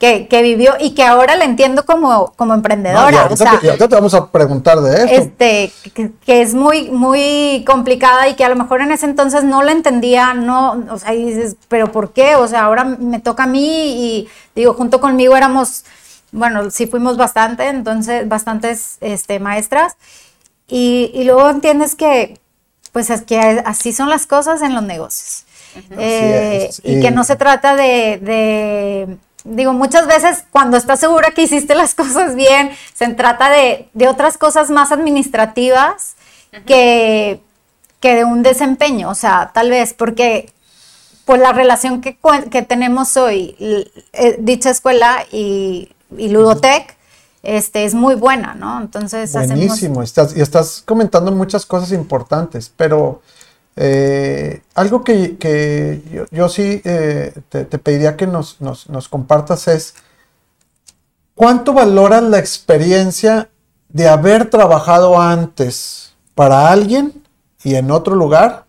que, 0.00 0.28
que, 0.28 0.40
vivió 0.40 0.72
y 0.80 0.94
que 0.94 1.04
ahora 1.04 1.36
la 1.36 1.44
entiendo 1.44 1.84
como, 1.84 2.32
como 2.34 2.54
emprendedora. 2.54 3.28
o 3.30 3.36
sea, 3.36 3.60
te 3.60 3.86
vamos 3.86 4.14
a 4.14 4.30
preguntar 4.30 4.80
de 4.80 5.04
esto. 5.04 5.14
Este, 5.14 5.70
que, 6.24 6.40
es 6.40 6.54
muy, 6.54 6.90
muy 6.90 7.62
complicada 7.66 8.26
y 8.26 8.34
que 8.34 8.42
a 8.42 8.48
lo 8.48 8.56
mejor 8.56 8.80
en 8.80 8.92
ese 8.92 9.04
entonces 9.04 9.44
no 9.44 9.62
la 9.62 9.72
entendía, 9.72 10.32
no, 10.32 10.86
o 10.90 10.98
sea, 10.98 11.14
y 11.14 11.26
dices, 11.26 11.56
pero 11.68 11.92
¿por 11.92 12.14
qué? 12.14 12.34
O 12.36 12.48
sea, 12.48 12.62
ahora 12.62 12.84
me 12.84 13.20
toca 13.20 13.42
a 13.42 13.46
mí 13.46 13.92
y 13.92 14.28
digo, 14.54 14.72
junto 14.72 15.02
conmigo 15.02 15.36
éramos, 15.36 15.84
bueno, 16.32 16.70
sí 16.70 16.86
fuimos 16.86 17.18
bastante, 17.18 17.68
entonces, 17.68 18.26
bastantes 18.26 18.96
este, 19.02 19.38
maestras. 19.38 19.96
Y, 20.66 21.10
y 21.12 21.24
luego 21.24 21.50
entiendes 21.50 21.94
que, 21.94 22.40
pues 22.92 23.10
es 23.10 23.20
que 23.20 23.38
así 23.38 23.92
son 23.92 24.08
las 24.08 24.26
cosas 24.26 24.62
en 24.62 24.74
los 24.74 24.82
negocios. 24.82 25.44
Eh, 25.90 26.70
y 26.84 27.00
que 27.00 27.10
no 27.10 27.22
se 27.22 27.36
trata 27.36 27.76
de 27.76 29.18
digo, 29.44 29.72
muchas 29.72 30.06
veces 30.06 30.44
cuando 30.50 30.76
estás 30.76 31.00
segura 31.00 31.30
que 31.30 31.42
hiciste 31.42 31.74
las 31.74 31.94
cosas 31.96 32.34
bien, 32.34 32.70
se 32.94 33.08
trata 33.14 33.50
de, 33.50 33.88
de 33.94 34.08
otras 34.08 34.38
cosas 34.38 34.70
más 34.70 34.92
administrativas 34.92 36.14
que, 36.66 37.40
que 38.00 38.14
de 38.14 38.24
un 38.24 38.42
desempeño, 38.42 39.10
o 39.10 39.14
sea, 39.14 39.50
tal 39.54 39.70
vez 39.70 39.94
porque 39.94 40.52
pues 41.24 41.40
la 41.40 41.52
relación 41.52 42.00
que, 42.00 42.18
que 42.50 42.62
tenemos 42.62 43.16
hoy, 43.16 43.54
eh, 44.12 44.36
dicha 44.40 44.70
escuela 44.70 45.24
y, 45.30 45.92
y 46.16 46.28
Ludotec, 46.28 46.96
este, 47.42 47.84
es 47.84 47.94
muy 47.94 48.16
buena, 48.16 48.54
¿no? 48.54 48.80
Entonces, 48.80 49.32
Buenísimo, 49.32 50.02
estás, 50.02 50.36
y 50.36 50.40
estás 50.40 50.82
comentando 50.84 51.32
muchas 51.32 51.64
cosas 51.64 51.92
importantes, 51.92 52.70
pero 52.76 53.22
eh, 53.76 54.62
algo 54.74 55.04
que, 55.04 56.26
yo, 56.30 56.48
sí 56.48 56.82
eh, 56.84 57.32
te, 57.48 57.64
pediría 57.64 58.16
que 58.16 58.26
nos, 58.26 58.58
compartas 59.08 59.68
es, 59.68 59.94
¿cuánto 61.34 61.72
valoras 61.72 62.22
la 62.22 62.38
experiencia 62.38 63.48
de 63.88 64.08
haber 64.08 64.50
trabajado 64.50 65.20
antes 65.20 66.14
para 66.34 66.70
alguien 66.70 67.22
y 67.62 67.76
en 67.76 67.90
otro 67.90 68.14
lugar 68.14 68.66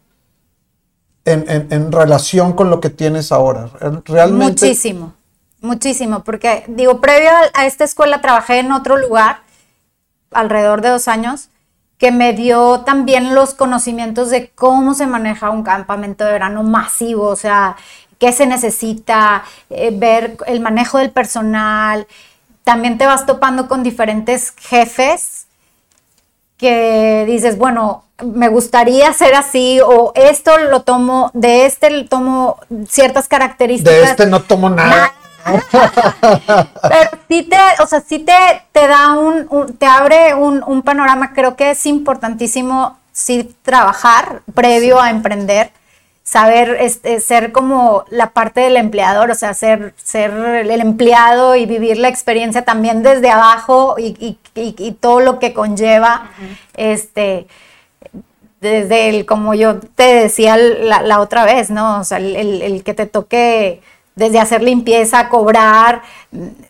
en, 1.26 1.92
relación 1.92 2.54
con 2.54 2.70
lo 2.70 2.80
que 2.80 2.90
tienes 2.90 3.32
ahora? 3.32 3.70
Realmente... 4.06 4.66
Muchísimo, 4.66 5.14
muchísimo, 5.62 6.24
porque 6.24 6.64
digo, 6.68 7.02
previo 7.02 7.32
a 7.54 7.66
esta 7.66 7.84
escuela 7.84 8.22
trabajé 8.22 8.60
en 8.60 8.72
otro 8.72 8.98
lugar 8.98 9.42
alrededor 10.32 10.82
de 10.82 10.90
dos 10.90 11.08
años 11.08 11.50
que 12.02 12.12
me 12.12 12.34
dio 12.34 12.80
también 12.80 13.36
los 13.36 13.54
conocimientos 13.54 14.32
de 14.32 14.50
cómo 14.56 14.96
se 14.96 15.06
maneja 15.06 15.52
un 15.52 15.62
campamento 15.62 16.26
de 16.26 16.32
verano 16.32 16.64
masivo, 16.64 17.28
o 17.28 17.36
sea, 17.36 17.76
qué 18.18 18.34
se 18.34 18.48
necesita, 18.48 19.44
eh, 19.70 19.92
ver 19.94 20.36
el 20.48 20.62
manejo 20.62 20.98
del 20.98 21.12
personal. 21.12 22.08
También 22.64 22.98
te 22.98 23.06
vas 23.06 23.28
topando 23.28 23.68
con 23.68 23.84
diferentes 23.84 24.52
jefes 24.58 25.46
que 26.58 27.24
dices, 27.28 27.60
bueno, 27.60 28.06
me 28.26 28.48
gustaría 28.48 29.08
hacer 29.08 29.36
así, 29.36 29.80
o 29.80 30.12
esto 30.16 30.58
lo 30.58 30.82
tomo, 30.82 31.30
de 31.36 31.68
este 31.68 31.92
lo 31.92 32.08
tomo 32.08 32.58
ciertas 32.90 33.28
características. 33.28 33.94
De 33.94 34.04
este 34.06 34.26
no 34.26 34.42
tomo 34.42 34.72
nada. 34.72 35.14
Pero 35.44 37.10
sí 37.28 37.44
te, 37.44 37.58
o 37.82 37.88
sea, 37.88 38.02
sí 38.02 38.20
te, 38.20 38.34
te 38.72 38.88
da 38.88 39.14
un, 39.14 39.76
te 39.78 39.86
abre 39.86 40.34
un, 40.34 40.82
panorama. 40.82 41.34
Creo 41.34 41.56
que 41.56 41.72
es 41.72 41.86
importantísimo 41.86 42.98
sí 43.12 43.54
trabajar 43.62 44.42
previo 44.54 45.00
a 45.00 45.10
emprender, 45.10 45.72
saber 46.24 46.78
este, 46.80 47.20
ser 47.20 47.52
como 47.52 48.06
la 48.10 48.32
parte 48.32 48.62
del 48.62 48.78
empleador, 48.78 49.32
o 49.32 49.36
sea, 49.36 49.54
ser, 49.54 49.94
ser 50.02 50.32
el 50.32 50.82
empleado 50.82 51.56
y 51.56 51.66
vivir 51.66 51.98
la 51.98 52.08
experiencia 52.08 52.64
también 52.64 53.04
desde 53.04 53.30
abajo 53.30 53.96
y, 53.98 54.38
todo 55.00 55.22
lo 55.22 55.40
que 55.40 55.54
conlleva, 55.54 56.30
este, 56.76 57.48
desde 58.60 59.10
el, 59.10 59.26
como 59.26 59.54
yo 59.54 59.80
te 59.80 60.14
decía 60.16 60.56
la, 60.58 61.20
otra 61.20 61.46
vez, 61.46 61.70
¿no? 61.70 62.00
O 62.00 62.04
sea, 62.04 62.18
el, 62.18 62.62
el 62.62 62.84
que 62.84 62.94
te 62.94 63.06
toque 63.08 63.82
desde 64.16 64.40
hacer 64.40 64.62
limpieza, 64.62 65.30
cobrar, 65.30 66.02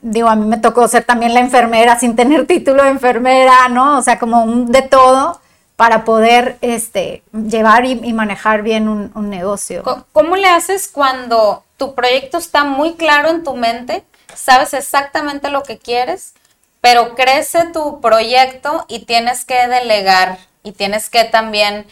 digo, 0.02 0.30
a 0.30 0.36
mí 0.36 0.46
me 0.46 0.58
tocó 0.58 0.88
ser 0.88 1.04
también 1.04 1.34
la 1.34 1.40
enfermera 1.40 2.00
sin 2.00 2.16
tener 2.16 2.46
título 2.48 2.84
de 2.84 2.90
enfermera, 2.90 3.68
¿no? 3.70 3.98
O 3.98 4.02
sea, 4.02 4.20
como 4.20 4.44
un 4.44 4.72
de 4.72 4.82
todo 4.82 5.42
para 5.76 6.06
poder 6.06 6.58
este, 6.62 7.24
llevar 7.34 7.86
y, 7.86 8.14
manejar 8.14 8.62
bien 8.62 8.88
un, 8.88 9.30
negocio. 9.32 9.84
¿Cómo 10.12 10.36
le 10.36 10.48
haces 10.48 10.88
cuando 10.88 11.64
tu 11.78 11.96
proyecto 11.96 12.38
está 12.38 12.64
muy 12.64 12.94
claro 12.94 13.30
en 13.30 13.44
tu 13.44 13.56
mente, 13.56 14.04
sabes 14.36 14.76
exactamente 14.76 15.50
lo 15.50 15.64
que 15.64 15.80
quieres, 15.80 16.34
pero 16.82 17.16
crece 17.16 17.66
tu 17.74 18.00
proyecto 18.00 18.86
y 18.88 19.06
tienes 19.06 19.44
que 19.44 19.68
delegar 19.68 20.38
y 20.62 20.74
tienes 20.74 21.10
que 21.10 21.24
también 21.24 21.88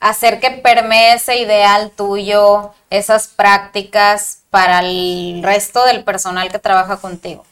hacer 0.00 0.38
que 0.38 0.50
permee 0.50 1.14
ese 1.14 1.38
ideal 1.38 1.90
tuyo, 1.96 2.74
esas 2.90 3.28
prácticas 3.28 4.40
para 4.54 4.78
el 4.78 5.42
resto 5.42 5.84
del 5.84 6.04
personal 6.04 6.48
que 6.48 6.60
trabaja 6.60 6.98
contigo? 6.98 7.44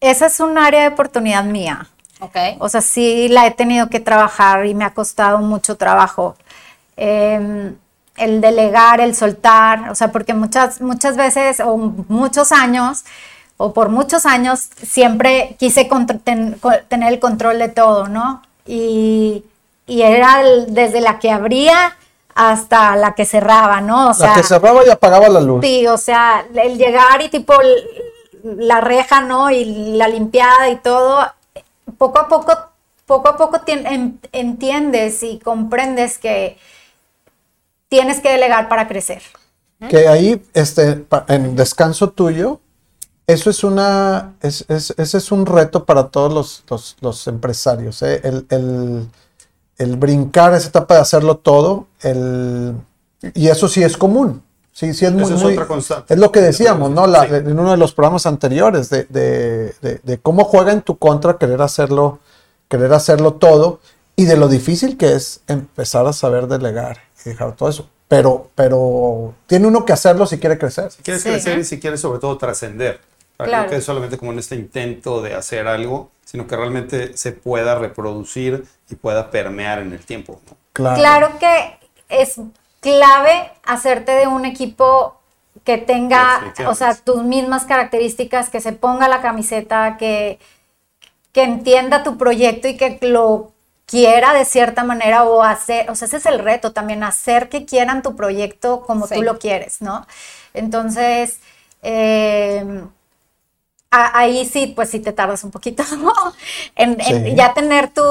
Esa 0.00 0.24
es 0.24 0.40
un 0.40 0.56
área 0.56 0.80
de 0.80 0.88
oportunidad 0.88 1.44
mía. 1.44 1.86
Okay. 2.18 2.56
O 2.60 2.70
sea, 2.70 2.80
sí 2.80 3.28
la 3.28 3.46
he 3.46 3.50
tenido 3.50 3.90
que 3.90 4.00
trabajar 4.00 4.64
y 4.64 4.74
me 4.74 4.86
ha 4.86 4.94
costado 4.94 5.40
mucho 5.40 5.76
trabajo. 5.76 6.34
Em, 6.96 7.76
el 8.16 8.40
delegar, 8.40 9.02
el 9.02 9.14
soltar, 9.14 9.90
o 9.90 9.94
sea, 9.94 10.12
porque 10.12 10.32
muchas, 10.32 10.80
muchas 10.80 11.18
veces 11.18 11.60
o 11.60 11.76
muchos 11.76 12.52
años 12.52 13.04
o 13.58 13.74
por 13.74 13.90
muchos 13.90 14.24
años 14.24 14.70
siempre 14.82 15.56
quise 15.58 15.86
tener 16.88 17.12
el 17.12 17.20
control 17.20 17.58
de 17.58 17.68
todo, 17.68 18.08
¿no? 18.08 18.42
Y, 18.64 19.44
y 19.86 20.00
era 20.00 20.42
desde 20.68 21.02
la 21.02 21.18
que 21.18 21.30
abría 21.30 21.98
hasta 22.34 22.96
la 22.96 23.14
que 23.14 23.24
cerraba, 23.24 23.80
¿no? 23.80 24.10
O 24.10 24.14
sea, 24.14 24.30
la 24.30 24.34
que 24.34 24.42
cerraba 24.42 24.84
y 24.84 24.90
apagaba 24.90 25.28
la 25.28 25.40
luz. 25.40 25.64
Sí, 25.64 25.86
o 25.86 25.96
sea, 25.96 26.46
el 26.54 26.76
llegar 26.76 27.22
y 27.22 27.28
tipo 27.28 27.54
la 28.42 28.80
reja, 28.80 29.20
¿no? 29.22 29.50
Y 29.50 29.96
la 29.96 30.08
limpiada 30.08 30.68
y 30.68 30.76
todo, 30.76 31.20
poco 31.96 32.18
a 32.18 32.28
poco, 32.28 32.52
poco 33.06 33.28
a 33.28 33.36
poco 33.36 33.60
entiendes 34.32 35.22
y 35.22 35.38
comprendes 35.38 36.18
que 36.18 36.58
tienes 37.88 38.20
que 38.20 38.30
delegar 38.30 38.68
para 38.68 38.88
crecer. 38.88 39.22
Que 39.88 40.08
ahí, 40.08 40.42
este, 40.54 41.04
en 41.28 41.56
descanso 41.56 42.10
tuyo, 42.10 42.60
eso 43.26 43.50
es 43.50 43.64
una, 43.64 44.34
es, 44.40 44.64
ese 44.68 45.18
es 45.18 45.32
un 45.32 45.46
reto 45.46 45.84
para 45.84 46.08
todos 46.08 46.64
los, 47.00 47.26
empresarios, 47.28 48.02
¿eh? 48.02 48.20
el 48.24 48.46
el 48.50 49.08
brincar 49.78 50.54
esa 50.54 50.68
etapa 50.68 50.94
de 50.94 51.00
hacerlo 51.00 51.36
todo, 51.36 51.86
el, 52.02 52.74
y 53.34 53.48
eso 53.48 53.68
sí 53.68 53.82
es 53.82 53.96
común. 53.96 54.42
Sí, 54.72 54.92
sí 54.92 55.04
es 55.04 55.12
muy, 55.12 55.22
es, 55.22 56.18
lo 56.18 56.32
que 56.32 56.40
decíamos, 56.40 56.90
¿no? 56.90 57.04
En 57.06 57.58
uno 57.60 57.70
de 57.70 57.76
los 57.76 57.94
programas 57.94 58.26
anteriores 58.26 58.90
de, 58.90 59.04
de, 59.08 60.18
cómo 60.20 60.42
juega 60.44 60.72
en 60.72 60.82
tu 60.82 60.98
contra 60.98 61.38
querer 61.38 61.62
hacerlo, 61.62 62.18
querer 62.68 62.92
hacerlo 62.92 63.34
todo 63.34 63.78
y 64.16 64.24
de 64.24 64.36
lo 64.36 64.48
difícil 64.48 64.96
que 64.96 65.12
es 65.12 65.42
empezar 65.46 66.08
a 66.08 66.12
saber 66.12 66.48
delegar 66.48 66.98
y 67.24 67.28
dejar 67.28 67.54
todo 67.54 67.68
eso. 67.68 67.88
Pero, 68.08 68.50
pero 68.56 69.34
tiene 69.46 69.68
uno 69.68 69.84
que 69.84 69.92
hacerlo 69.92 70.26
si 70.26 70.38
quiere 70.38 70.58
crecer. 70.58 70.90
Si 70.90 71.02
quieres 71.04 71.22
crecer 71.22 71.58
y 71.60 71.64
si 71.64 71.78
quieres 71.78 72.00
sobre 72.00 72.18
todo 72.18 72.36
trascender. 72.36 73.00
Para 73.36 73.66
que 73.66 73.74
no 73.74 73.80
solamente 73.80 74.16
como 74.16 74.32
en 74.32 74.38
este 74.38 74.54
intento 74.54 75.20
de 75.20 75.34
hacer 75.34 75.66
algo, 75.66 76.10
sino 76.24 76.46
que 76.46 76.56
realmente 76.56 77.16
se 77.16 77.32
pueda 77.32 77.78
reproducir 77.78 78.64
y 78.88 78.94
pueda 78.94 79.30
permear 79.30 79.80
en 79.80 79.92
el 79.92 80.04
tiempo. 80.04 80.40
Claro. 80.72 80.96
claro 80.96 81.38
que 81.38 81.78
es 82.08 82.40
clave 82.80 83.50
hacerte 83.64 84.12
de 84.12 84.26
un 84.26 84.44
equipo 84.44 85.16
que 85.64 85.78
tenga, 85.78 86.52
o 86.66 86.74
sea, 86.74 86.94
tus 86.94 87.22
mismas 87.22 87.64
características, 87.64 88.50
que 88.50 88.60
se 88.60 88.72
ponga 88.72 89.08
la 89.08 89.22
camiseta, 89.22 89.96
que, 89.96 90.38
que 91.32 91.42
entienda 91.42 92.02
tu 92.02 92.18
proyecto 92.18 92.68
y 92.68 92.76
que 92.76 92.98
lo 93.02 93.52
quiera 93.86 94.34
de 94.34 94.44
cierta 94.44 94.84
manera 94.84 95.24
o 95.24 95.42
hacer, 95.42 95.90
o 95.90 95.94
sea, 95.94 96.06
ese 96.06 96.16
es 96.18 96.26
el 96.26 96.38
reto 96.38 96.72
también, 96.72 97.02
hacer 97.02 97.48
que 97.48 97.64
quieran 97.64 98.02
tu 98.02 98.16
proyecto 98.16 98.82
como 98.82 99.06
tú 99.08 99.22
lo 99.22 99.38
quieres, 99.38 99.80
¿no? 99.80 100.06
Entonces, 100.52 101.40
eh, 101.82 102.84
ahí 103.94 104.44
sí, 104.46 104.72
pues 104.74 104.90
sí 104.90 105.00
te 105.00 105.12
tardas 105.12 105.44
un 105.44 105.50
poquito, 105.50 105.82
en, 106.76 106.96
ya 107.36 107.54
tener 107.54 107.90
tu, 107.90 108.02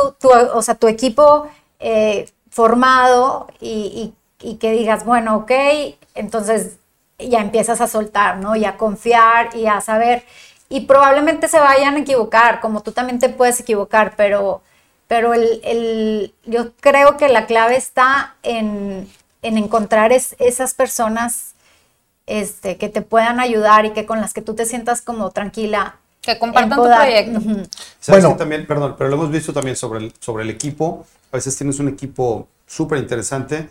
o 0.54 0.62
sea, 0.62 0.76
tu 0.76 0.88
equipo 0.88 1.48
eh, 1.80 2.30
formado 2.50 3.48
y, 3.60 4.14
que 4.60 4.72
digas, 4.72 5.06
bueno, 5.06 5.38
ok, 5.38 5.52
entonces 6.16 6.78
ya 7.18 7.40
empiezas 7.40 7.80
a 7.82 7.88
soltar, 7.88 8.38
¿no? 8.38 8.56
Y 8.56 8.66
a 8.66 8.76
confiar 8.78 9.56
y 9.56 9.68
a 9.68 9.80
saber. 9.80 10.24
Y 10.70 10.82
probablemente 10.82 11.48
se 11.48 11.60
vayan 11.60 11.96
a 11.96 12.00
equivocar, 12.00 12.60
como 12.60 12.82
tú 12.82 12.92
también 12.92 13.20
te 13.20 13.30
puedes 13.30 13.60
equivocar, 13.60 14.16
pero, 14.18 14.62
pero 15.08 15.34
el, 15.34 16.34
yo 16.46 16.74
creo 16.82 17.16
que 17.18 17.30
la 17.30 17.46
clave 17.46 17.78
está 17.78 18.36
en, 18.44 19.10
encontrar 19.42 20.12
esas 20.12 20.74
personas 20.74 21.53
este, 22.26 22.78
que 22.78 22.90
te 22.90 23.02
puedan 23.02 23.40
ayudar 23.40 23.86
y 23.86 23.92
que 23.92 24.06
con 24.06 24.22
las 24.22 24.34
que 24.34 24.42
tú 24.42 24.54
te 24.54 24.66
sientas 24.66 25.02
como 25.02 25.32
tranquila. 25.32 25.98
Que 26.22 26.40
compartan 26.40 26.78
tu 26.78 26.84
proyecto. 26.86 27.42
bueno, 28.08 28.38
también, 28.38 28.66
perdón, 28.66 28.96
pero 28.98 29.10
lo 29.10 29.18
hemos 29.18 29.32
visto 29.32 29.52
también 29.52 29.76
sobre 29.76 30.00
el, 30.00 30.14
sobre 30.20 30.44
el 30.44 30.50
equipo. 30.50 31.06
A 31.32 31.36
veces 31.36 31.56
tienes 31.58 31.80
un 31.80 31.90
equipo 31.90 32.48
súper 32.66 33.00
interesante, 33.00 33.70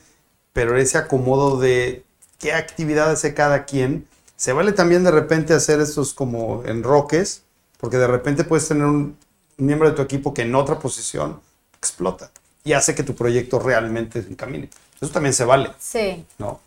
pero 0.52 0.76
ese 0.76 0.98
acomodo 0.98 1.58
de 1.58 2.04
qué 2.38 2.52
actividad 2.52 3.10
hace 3.10 3.34
cada 3.34 3.64
quien, 3.64 4.06
se 4.36 4.52
vale 4.52 4.72
también 4.72 5.04
de 5.04 5.12
repente 5.12 5.54
hacer 5.54 5.80
estos 5.80 6.12
como 6.12 6.64
enroques, 6.64 7.44
porque 7.78 7.96
de 7.96 8.08
repente 8.08 8.44
puedes 8.44 8.66
tener 8.66 8.84
un 8.84 9.16
miembro 9.56 9.88
de 9.88 9.94
tu 9.94 10.02
equipo 10.02 10.34
que 10.34 10.42
en 10.42 10.54
otra 10.54 10.78
posición 10.78 11.40
explota 11.78 12.30
y 12.64 12.72
hace 12.72 12.94
que 12.94 13.02
tu 13.02 13.14
proyecto 13.14 13.58
realmente 13.58 14.22
se 14.22 14.28
encamine. 14.28 14.68
Eso 15.00 15.10
también 15.12 15.32
se 15.32 15.44
vale. 15.44 15.70
Sí. 15.78 16.24
¿No? 16.38 16.60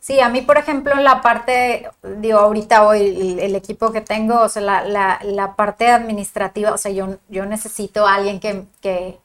Sí, 0.00 0.20
a 0.20 0.28
mí, 0.28 0.42
por 0.42 0.56
ejemplo, 0.58 0.94
la 0.96 1.20
parte, 1.20 1.90
digo, 2.18 2.38
ahorita 2.38 2.86
hoy 2.86 3.36
el, 3.40 3.54
equipo 3.56 3.92
que 3.92 4.00
tengo, 4.00 4.40
o 4.40 4.48
sea, 4.48 4.62
la, 4.62 4.84
la, 4.84 5.18
la 5.22 5.56
parte 5.56 5.88
administrativa, 5.90 6.72
o 6.72 6.78
sea, 6.78 6.92
yo, 6.92 7.18
yo 7.28 7.46
necesito 7.46 8.06
a 8.06 8.14
alguien 8.14 8.40
que, 8.40 8.64
que, 8.80 9.18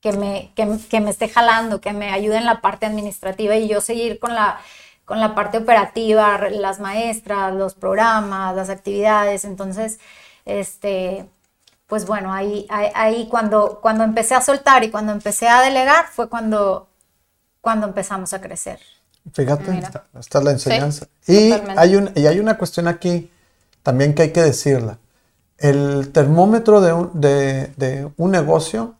que 0.00 0.12
me, 0.12 0.52
que, 0.56 0.78
que 0.90 1.00
me 1.00 1.10
esté 1.10 1.28
jalando, 1.28 1.80
que 1.80 1.92
me 1.92 2.10
ayude 2.12 2.38
en 2.38 2.46
la 2.46 2.60
parte 2.60 2.86
administrativa 2.86 3.56
y 3.56 3.68
yo 3.68 3.80
seguir 3.80 4.18
con 4.18 4.34
la, 4.34 4.60
con 5.04 5.20
la 5.20 5.34
parte 5.34 5.58
operativa, 5.58 6.38
las 6.50 6.80
maestras, 6.80 7.54
los 7.54 7.74
programas, 7.74 8.56
las 8.56 8.70
actividades. 8.70 9.44
Entonces, 9.44 10.00
este, 10.44 11.28
pues 11.86 12.06
bueno, 12.06 12.32
ahí, 12.32 12.66
ahí, 12.70 12.90
ahí 12.94 13.28
cuando, 13.28 13.80
cuando 13.82 14.04
empecé 14.04 14.34
a 14.34 14.40
soltar 14.42 14.84
y 14.84 14.90
cuando 14.90 15.12
empecé 15.12 15.48
a 15.48 15.62
delegar 15.62 16.06
fue 16.08 16.28
cuando, 16.28 16.88
cuando 17.60 17.86
empezamos 17.88 18.32
a 18.34 18.40
crecer. 18.40 18.80
Fíjate, 19.32 19.70
Mira. 19.70 19.86
esta, 19.88 20.06
esta 20.18 20.38
es 20.38 20.44
la 20.44 20.50
enseñanza. 20.52 21.06
Sí, 21.20 21.48
y, 21.50 21.52
hay 21.76 21.96
un, 21.96 22.10
y 22.14 22.26
hay 22.26 22.38
una 22.40 22.56
cuestión 22.58 22.88
aquí 22.88 23.30
también 23.82 24.14
que 24.14 24.22
hay 24.22 24.30
que 24.32 24.42
decirla. 24.42 24.98
El 25.58 26.10
termómetro 26.12 26.80
de 26.80 26.92
un, 26.92 27.20
de, 27.20 27.68
de 27.76 28.10
un 28.16 28.30
negocio, 28.30 28.94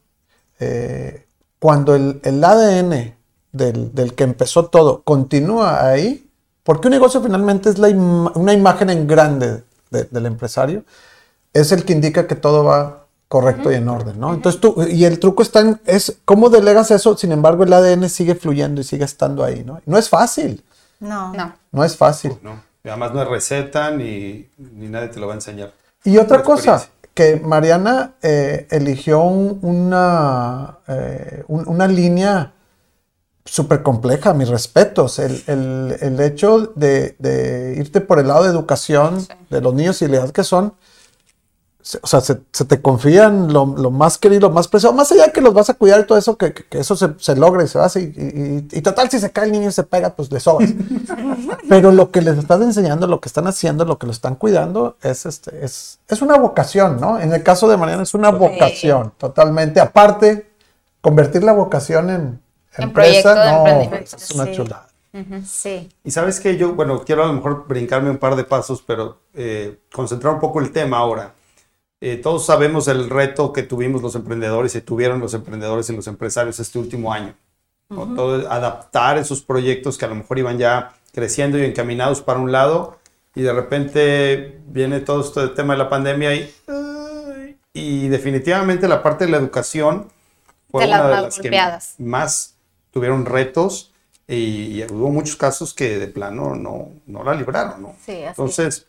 eh, 0.58 1.26
cuando 1.58 1.94
el, 1.94 2.20
el 2.22 2.42
ADN 2.44 3.14
del, 3.52 3.94
del 3.94 4.14
que 4.14 4.24
empezó 4.24 4.66
todo 4.66 5.02
continúa 5.02 5.86
ahí, 5.86 6.30
porque 6.62 6.88
un 6.88 6.92
negocio 6.92 7.22
finalmente 7.22 7.70
es 7.70 7.78
la 7.78 7.88
ima- 7.88 8.32
una 8.36 8.52
imagen 8.52 8.90
en 8.90 9.06
grande 9.06 9.64
de- 9.90 10.04
del 10.04 10.26
empresario, 10.26 10.84
es 11.52 11.72
el 11.72 11.84
que 11.84 11.92
indica 11.94 12.26
que 12.26 12.36
todo 12.36 12.62
va 12.64 12.99
correcto 13.30 13.70
y 13.70 13.76
en 13.76 13.88
orden, 13.88 14.18
¿no? 14.18 14.34
Entonces 14.34 14.60
tú, 14.60 14.74
y 14.90 15.04
el 15.04 15.20
truco 15.20 15.42
está 15.44 15.60
en, 15.60 15.80
es 15.86 16.18
cómo 16.24 16.50
delegas 16.50 16.90
eso, 16.90 17.16
sin 17.16 17.30
embargo 17.30 17.62
el 17.62 17.72
ADN 17.72 18.08
sigue 18.08 18.34
fluyendo 18.34 18.80
y 18.80 18.84
sigue 18.84 19.04
estando 19.04 19.44
ahí, 19.44 19.62
¿no? 19.64 19.80
No 19.86 19.96
es 19.98 20.08
fácil, 20.08 20.64
No. 20.98 21.32
No. 21.32 21.54
no 21.70 21.84
es 21.84 21.96
fácil. 21.96 22.36
No, 22.42 22.60
y 22.82 22.88
además 22.88 23.12
no 23.14 23.22
es 23.22 23.28
receta 23.28 23.92
ni, 23.92 24.48
ni 24.58 24.88
nadie 24.88 25.08
te 25.08 25.20
lo 25.20 25.28
va 25.28 25.34
a 25.34 25.36
enseñar. 25.36 25.72
Y 26.02 26.18
otra 26.18 26.42
cosa, 26.42 26.88
que 27.14 27.36
Mariana 27.36 28.14
eh, 28.20 28.66
eligió 28.70 29.20
un- 29.22 29.60
una, 29.62 30.78
eh, 30.88 31.44
un- 31.46 31.68
una 31.68 31.86
línea 31.86 32.52
súper 33.44 33.82
compleja, 33.82 34.34
mis 34.34 34.48
respetos. 34.48 35.18
El, 35.20 35.42
el- 35.46 35.96
el 36.00 36.20
hecho 36.20 36.72
de, 36.74 37.14
de 37.20 37.74
irte 37.78 38.00
por 38.00 38.18
el 38.18 38.26
lado 38.28 38.42
de 38.44 38.50
educación 38.50 39.24
de 39.50 39.60
los 39.60 39.72
niños 39.74 40.02
y 40.02 40.08
la 40.08 40.16
edad 40.18 40.30
que 40.30 40.42
son, 40.44 40.74
o 42.02 42.06
sea, 42.06 42.20
se, 42.20 42.40
se 42.52 42.64
te 42.64 42.80
confían 42.82 43.52
lo, 43.52 43.64
lo 43.66 43.90
más 43.90 44.18
querido, 44.18 44.48
lo 44.48 44.50
más 44.54 44.68
preciado, 44.68 44.94
más 44.94 45.10
allá 45.12 45.26
de 45.26 45.32
que 45.32 45.40
los 45.40 45.54
vas 45.54 45.70
a 45.70 45.74
cuidar 45.74 46.00
y 46.00 46.06
todo 46.06 46.18
eso, 46.18 46.36
que, 46.36 46.52
que- 46.52 46.64
que 46.64 46.78
eso 46.80 46.94
se, 46.96 47.14
se 47.18 47.36
logra 47.36 47.64
y 47.64 47.68
se 47.68 47.78
hace. 47.78 48.00
Y, 48.02 48.04
y- 48.72 48.78
y 48.78 48.82
total, 48.82 49.10
si 49.10 49.18
se 49.18 49.30
cae 49.32 49.46
el 49.46 49.52
niño 49.52 49.68
y 49.68 49.72
se 49.72 49.82
pega, 49.84 50.10
pues 50.14 50.30
le 50.30 50.40
sobas. 50.40 50.68
Pero 51.68 51.92
lo 51.92 52.10
que 52.10 52.20
les 52.22 52.38
estás 52.38 52.60
enseñando, 52.60 53.06
lo 53.06 53.20
que 53.20 53.28
están 53.28 53.46
haciendo, 53.46 53.84
lo 53.84 53.98
que 53.98 54.06
lo 54.06 54.12
están 54.12 54.34
cuidando, 54.36 54.96
es, 55.02 55.26
este, 55.26 55.64
es, 55.64 55.98
es 56.08 56.22
una 56.22 56.36
vocación, 56.36 57.00
¿no? 57.00 57.18
En 57.18 57.32
el 57.32 57.42
caso 57.42 57.68
de 57.68 57.76
Mariana 57.76 58.02
es 58.02 58.14
una 58.14 58.30
vocación, 58.30 59.12
totalmente. 59.18 59.80
Aparte, 59.80 60.50
convertir 61.00 61.42
la 61.44 61.52
vocación 61.52 62.10
en, 62.10 62.40
En 62.76 62.82
empresa, 62.84 63.32
proyecto 63.34 63.90
no, 63.90 63.96
es 63.96 64.30
una 64.32 64.44
sí. 64.46 64.52
chulada. 64.52 64.86
Sí. 65.44 65.88
Y 66.04 66.10
sabes 66.12 66.38
que 66.38 66.56
yo, 66.56 66.74
bueno, 66.74 67.02
quiero 67.04 67.24
a 67.24 67.26
lo 67.26 67.32
mejor 67.32 67.64
brincarme 67.66 68.10
un 68.10 68.18
par 68.18 68.36
de 68.36 68.44
pasos, 68.44 68.82
pero 68.86 69.18
eh, 69.34 69.78
concentrar 69.92 70.34
un 70.34 70.40
poco 70.40 70.60
el 70.60 70.70
tema 70.70 70.98
ahora. 70.98 71.34
Eh, 72.00 72.16
todos 72.16 72.46
sabemos 72.46 72.88
el 72.88 73.10
reto 73.10 73.52
que 73.52 73.62
tuvimos 73.62 74.00
los 74.02 74.14
emprendedores 74.14 74.74
y 74.74 74.80
tuvieron 74.80 75.20
los 75.20 75.34
emprendedores 75.34 75.90
y 75.90 75.96
los 75.96 76.06
empresarios 76.06 76.58
este 76.58 76.78
último 76.78 77.12
año. 77.12 77.34
¿no? 77.90 78.14
Todo, 78.14 78.50
adaptar 78.50 79.18
esos 79.18 79.42
proyectos 79.42 79.98
que 79.98 80.04
a 80.04 80.08
lo 80.08 80.14
mejor 80.14 80.38
iban 80.38 80.58
ya 80.58 80.94
creciendo 81.12 81.58
y 81.58 81.64
encaminados 81.64 82.22
para 82.22 82.38
un 82.38 82.52
lado 82.52 82.98
y 83.34 83.42
de 83.42 83.52
repente 83.52 84.60
viene 84.66 85.00
todo 85.00 85.20
este 85.20 85.48
tema 85.48 85.74
de 85.74 85.78
la 85.78 85.88
pandemia 85.88 86.34
y, 86.34 86.54
ay, 86.68 87.56
y 87.74 88.08
definitivamente 88.08 88.88
la 88.88 89.02
parte 89.02 89.26
de 89.26 89.32
la 89.32 89.36
educación 89.38 90.08
fue 90.70 90.84
De 90.84 90.88
las 90.88 91.00
una 91.00 91.08
de 91.08 91.14
más 91.14 91.22
las 91.24 91.34
que 91.36 91.42
golpeadas. 91.42 91.94
más 91.98 92.54
tuvieron 92.92 93.26
retos 93.26 93.92
y, 94.26 94.80
y 94.80 94.86
hubo 94.90 95.10
muchos 95.10 95.36
casos 95.36 95.74
que 95.74 95.98
de 95.98 96.06
plano 96.06 96.54
no, 96.54 96.90
no 97.06 97.24
la 97.24 97.34
libraron, 97.34 97.82
¿no? 97.82 97.94
Sí. 98.04 98.12
Entonces, 98.22 98.86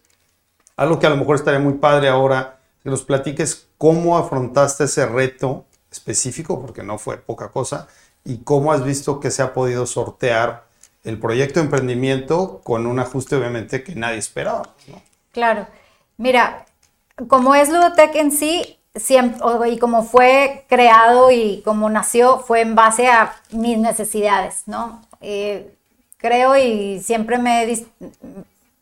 algo 0.78 1.00
que 1.00 1.08
a 1.08 1.10
lo 1.10 1.18
mejor 1.18 1.36
estaría 1.36 1.60
muy 1.60 1.74
padre 1.74 2.08
ahora, 2.10 2.60
que 2.84 2.90
nos 2.90 3.04
platiques 3.04 3.68
cómo 3.78 4.18
afrontaste 4.18 4.86
ese 4.86 5.06
reto 5.06 5.66
específico, 5.92 6.62
porque 6.62 6.84
no 6.84 6.98
fue 6.98 7.18
poca 7.18 7.50
cosa, 7.50 7.88
y 8.24 8.38
cómo 8.40 8.72
has 8.72 8.84
visto 8.84 9.20
que 9.20 9.32
se 9.32 9.42
ha 9.42 9.54
podido 9.54 9.86
sortear 9.86 10.66
el 11.04 11.20
proyecto 11.20 11.60
de 11.60 11.66
emprendimiento 11.66 12.62
con 12.64 12.86
un 12.86 13.00
ajuste 13.00 13.36
obviamente 13.36 13.84
que 13.84 13.96
nadie 13.96 14.18
esperaba. 14.18 14.70
Claro. 15.32 15.68
Mira, 16.18 16.66
como 17.28 17.56
es 17.56 17.70
Ludotech 17.70 18.16
en 18.16 18.32
sí, 18.32 18.78
y 19.68 19.80
como 19.80 20.04
fue 20.04 20.66
creado 20.70 21.32
y 21.32 21.62
como 21.64 21.90
nació, 21.90 22.40
fue 22.40 22.62
en 22.62 22.76
base 22.76 23.08
a 23.08 23.36
mis 23.52 23.78
necesidades, 23.78 24.64
¿no? 24.66 25.02
Eh, 25.22 25.76
creo 26.18 26.56
y 26.58 27.00
siempre 27.00 27.38
me 27.40 27.82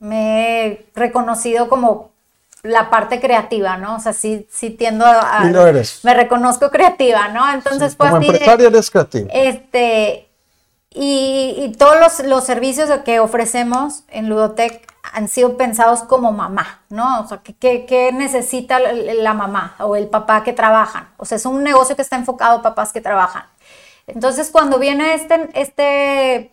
he 0.02 0.86
reconocido 0.96 1.70
como 1.70 2.12
la 2.64 2.90
parte 2.90 3.20
creativa, 3.22 3.78
¿no? 3.78 3.96
O 3.96 4.00
sea, 4.00 4.14
sí, 4.14 4.48
sí 4.52 4.70
tiendo 4.72 5.06
a... 5.06 5.44
Y 5.46 5.52
lo 5.52 5.66
eres. 5.66 6.00
Me 6.04 6.14
reconozco 6.14 6.70
creativa, 6.70 7.30
¿no? 7.30 7.52
Entonces 7.54 7.96
fue 7.96 8.08
Como 8.08 8.18
así 8.18 8.28
de- 8.28 8.34
empresaria 8.34 8.68
eres 8.68 8.92
creativo. 8.92 9.28
este, 9.32 10.30
y, 10.90 11.56
y 11.58 11.72
todos 11.78 12.00
los, 12.00 12.28
los 12.28 12.44
servicios 12.44 12.90
que 13.06 13.20
ofrecemos 13.20 14.04
en 14.10 14.28
Ludotech 14.28 14.88
han 15.14 15.28
sido 15.28 15.56
pensados 15.58 16.02
como 16.04 16.32
mamá, 16.34 16.82
¿no? 16.90 17.22
O 17.22 17.28
sea, 17.28 17.40
¿qué, 17.42 17.86
qué- 17.86 18.12
necesita 18.12 18.80
la, 18.80 18.92
la 18.94 19.34
mamá 19.34 19.76
o 19.80 19.96
el 19.96 20.08
papá 20.08 20.44
que 20.44 20.52
trabajan? 20.54 21.10
O 21.18 21.26
sea, 21.26 21.38
es 21.38 21.46
un 21.46 21.64
negocio 21.64 21.96
que 21.96 22.02
está 22.02 22.16
enfocado 22.18 22.58
a 22.60 22.62
papás 22.62 22.92
que 22.92 23.02
trabajan. 23.02 23.44
Entonces, 24.08 24.50
cuando 24.52 24.80
viene 24.80 25.14
este, 25.14 25.50
este 25.54 26.52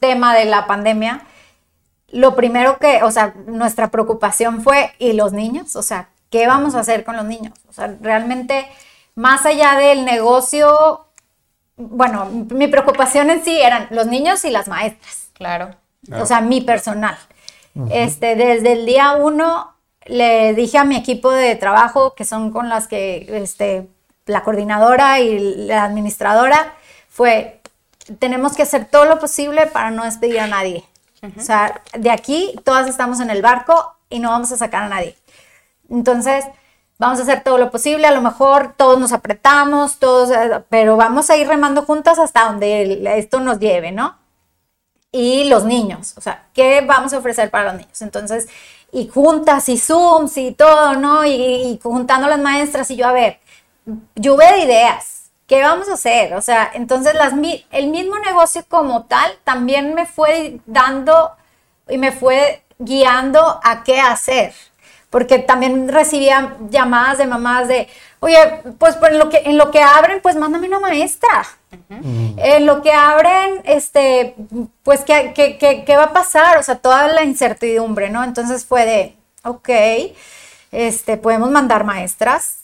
tema 0.00 0.34
de 0.34 0.44
la 0.46 0.66
pandemia, 0.66 1.22
lo 2.12 2.36
primero 2.36 2.78
que, 2.78 3.02
o 3.02 3.10
sea, 3.10 3.34
nuestra 3.46 3.90
preocupación 3.90 4.62
fue, 4.62 4.92
¿y 4.98 5.14
los 5.14 5.32
niños? 5.32 5.74
O 5.76 5.82
sea, 5.82 6.08
¿qué 6.30 6.46
vamos 6.46 6.74
a 6.74 6.80
hacer 6.80 7.04
con 7.04 7.16
los 7.16 7.24
niños? 7.24 7.54
O 7.68 7.72
sea, 7.72 7.96
realmente, 8.00 8.66
más 9.14 9.44
allá 9.46 9.76
del 9.76 10.04
negocio, 10.04 11.06
bueno, 11.76 12.26
mi 12.26 12.68
preocupación 12.68 13.30
en 13.30 13.42
sí 13.42 13.60
eran 13.60 13.88
los 13.90 14.06
niños 14.06 14.44
y 14.44 14.50
las 14.50 14.68
maestras, 14.68 15.28
Claro. 15.32 15.70
o 16.12 16.26
sea, 16.26 16.40
mi 16.40 16.60
personal. 16.60 17.16
Este, 17.90 18.36
desde 18.36 18.72
el 18.72 18.84
día 18.84 19.12
uno 19.12 19.72
le 20.04 20.52
dije 20.52 20.76
a 20.76 20.84
mi 20.84 20.96
equipo 20.96 21.30
de 21.30 21.56
trabajo, 21.56 22.14
que 22.14 22.24
son 22.26 22.50
con 22.50 22.68
las 22.68 22.86
que, 22.86 23.26
este, 23.42 23.88
la 24.26 24.42
coordinadora 24.42 25.20
y 25.20 25.38
la 25.66 25.84
administradora, 25.84 26.74
fue, 27.08 27.60
tenemos 28.18 28.54
que 28.54 28.62
hacer 28.62 28.84
todo 28.84 29.06
lo 29.06 29.18
posible 29.18 29.66
para 29.66 29.90
no 29.90 30.04
despedir 30.04 30.40
a 30.40 30.46
nadie. 30.46 30.84
O 31.22 31.40
sea, 31.40 31.80
de 31.96 32.10
aquí 32.10 32.54
todas 32.64 32.88
estamos 32.88 33.20
en 33.20 33.30
el 33.30 33.42
barco 33.42 33.94
y 34.10 34.18
no 34.18 34.30
vamos 34.30 34.50
a 34.50 34.56
sacar 34.56 34.84
a 34.84 34.88
nadie. 34.88 35.16
Entonces, 35.88 36.44
vamos 36.98 37.20
a 37.20 37.22
hacer 37.22 37.44
todo 37.44 37.58
lo 37.58 37.70
posible, 37.70 38.06
a 38.06 38.12
lo 38.12 38.22
mejor 38.22 38.74
todos 38.76 38.98
nos 38.98 39.12
apretamos, 39.12 39.98
todos, 39.98 40.30
eh, 40.30 40.64
pero 40.68 40.96
vamos 40.96 41.30
a 41.30 41.36
ir 41.36 41.46
remando 41.46 41.82
juntas 41.84 42.18
hasta 42.18 42.46
donde 42.46 43.02
esto 43.18 43.40
nos 43.40 43.60
lleve, 43.60 43.92
¿no? 43.92 44.18
Y 45.12 45.44
los 45.44 45.64
niños, 45.64 46.14
o 46.16 46.20
sea, 46.20 46.48
¿qué 46.54 46.80
vamos 46.80 47.12
a 47.12 47.18
ofrecer 47.18 47.50
para 47.50 47.72
los 47.72 47.80
niños? 47.80 48.02
Entonces, 48.02 48.48
y 48.90 49.08
juntas 49.08 49.68
y 49.68 49.78
Zooms 49.78 50.36
y 50.38 50.52
todo, 50.52 50.94
¿no? 50.94 51.24
Y, 51.24 51.32
y 51.32 51.80
juntando 51.82 52.28
las 52.28 52.40
maestras 52.40 52.90
y 52.90 52.96
yo, 52.96 53.06
a 53.06 53.12
ver, 53.12 53.38
lluvia 54.16 54.52
de 54.52 54.60
ideas, 54.60 55.21
¿qué 55.52 55.60
vamos 55.60 55.86
a 55.90 55.94
hacer? 55.94 56.32
O 56.32 56.40
sea, 56.40 56.70
entonces 56.72 57.12
las, 57.12 57.34
el 57.72 57.88
mismo 57.88 58.18
negocio 58.20 58.64
como 58.70 59.04
tal 59.04 59.30
también 59.44 59.92
me 59.92 60.06
fue 60.06 60.60
dando 60.64 61.32
y 61.90 61.98
me 61.98 62.10
fue 62.10 62.62
guiando 62.78 63.60
a 63.62 63.84
qué 63.84 64.00
hacer. 64.00 64.54
Porque 65.10 65.40
también 65.40 65.90
recibía 65.90 66.56
llamadas 66.70 67.18
de 67.18 67.26
mamás 67.26 67.68
de, 67.68 67.86
oye, 68.20 68.38
pues, 68.78 68.96
pues 68.96 69.12
en, 69.12 69.18
lo 69.18 69.28
que, 69.28 69.42
en 69.44 69.58
lo 69.58 69.70
que 69.70 69.82
abren, 69.82 70.22
pues 70.22 70.36
mándame 70.36 70.68
una 70.68 70.80
maestra. 70.80 71.44
En 71.90 72.64
lo 72.64 72.80
que 72.80 72.92
abren, 72.92 73.60
este, 73.64 74.34
pues, 74.82 75.00
¿qué, 75.02 75.32
qué, 75.34 75.58
qué, 75.58 75.84
qué 75.84 75.96
va 75.98 76.04
a 76.04 76.12
pasar? 76.14 76.56
O 76.56 76.62
sea, 76.62 76.76
toda 76.76 77.08
la 77.08 77.24
incertidumbre, 77.24 78.08
¿no? 78.08 78.24
Entonces 78.24 78.64
fue 78.64 78.86
de, 78.86 79.16
ok, 79.44 79.68
este, 80.70 81.18
podemos 81.18 81.50
mandar 81.50 81.84
maestras 81.84 82.56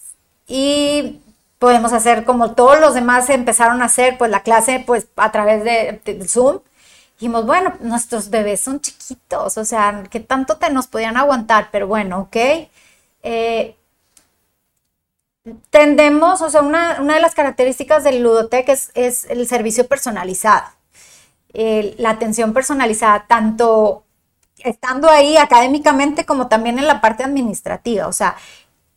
y 0.46 1.20
podemos 1.58 1.92
hacer 1.92 2.24
como 2.24 2.54
todos 2.54 2.80
los 2.80 2.94
demás 2.94 3.28
empezaron 3.30 3.82
a 3.82 3.86
hacer, 3.86 4.16
pues 4.18 4.30
la 4.30 4.42
clase, 4.42 4.82
pues 4.86 5.08
a 5.16 5.32
través 5.32 5.64
de, 5.64 6.00
Zoom. 6.26 6.60
Dijimos, 7.14 7.46
bueno, 7.46 7.74
nuestros 7.80 8.30
bebés 8.30 8.60
son 8.60 8.80
chiquitos, 8.80 9.58
o 9.58 9.64
sea, 9.64 10.04
¿qué 10.10 10.20
tanto 10.20 10.56
te 10.56 10.70
nos 10.70 10.86
podían 10.86 11.16
aguantar? 11.16 11.68
Pero 11.72 11.88
bueno, 11.88 12.20
ok. 12.20 12.36
Eh, 13.24 13.76
tendemos, 15.70 16.42
o 16.42 16.50
sea, 16.50 16.62
una, 16.62 16.98
una 17.00 17.14
de 17.14 17.20
las 17.20 17.34
características 17.34 18.04
del 18.04 18.22
Ludotech 18.22 18.68
es, 18.68 18.90
es 18.94 19.24
el 19.26 19.46
servicio 19.48 19.88
personalizado. 19.88 20.66
la 21.52 22.10
atención 22.10 22.52
personalizada, 22.52 23.26
tanto 23.26 24.04
estando 24.58 25.08
ahí 25.08 25.36
académicamente 25.36 26.24
como 26.24 26.48
también 26.48 26.78
en 26.78 26.86
la 26.86 27.00
parte 27.00 27.24
administrativa. 27.24 28.06
O 28.06 28.12
sea, 28.12 28.36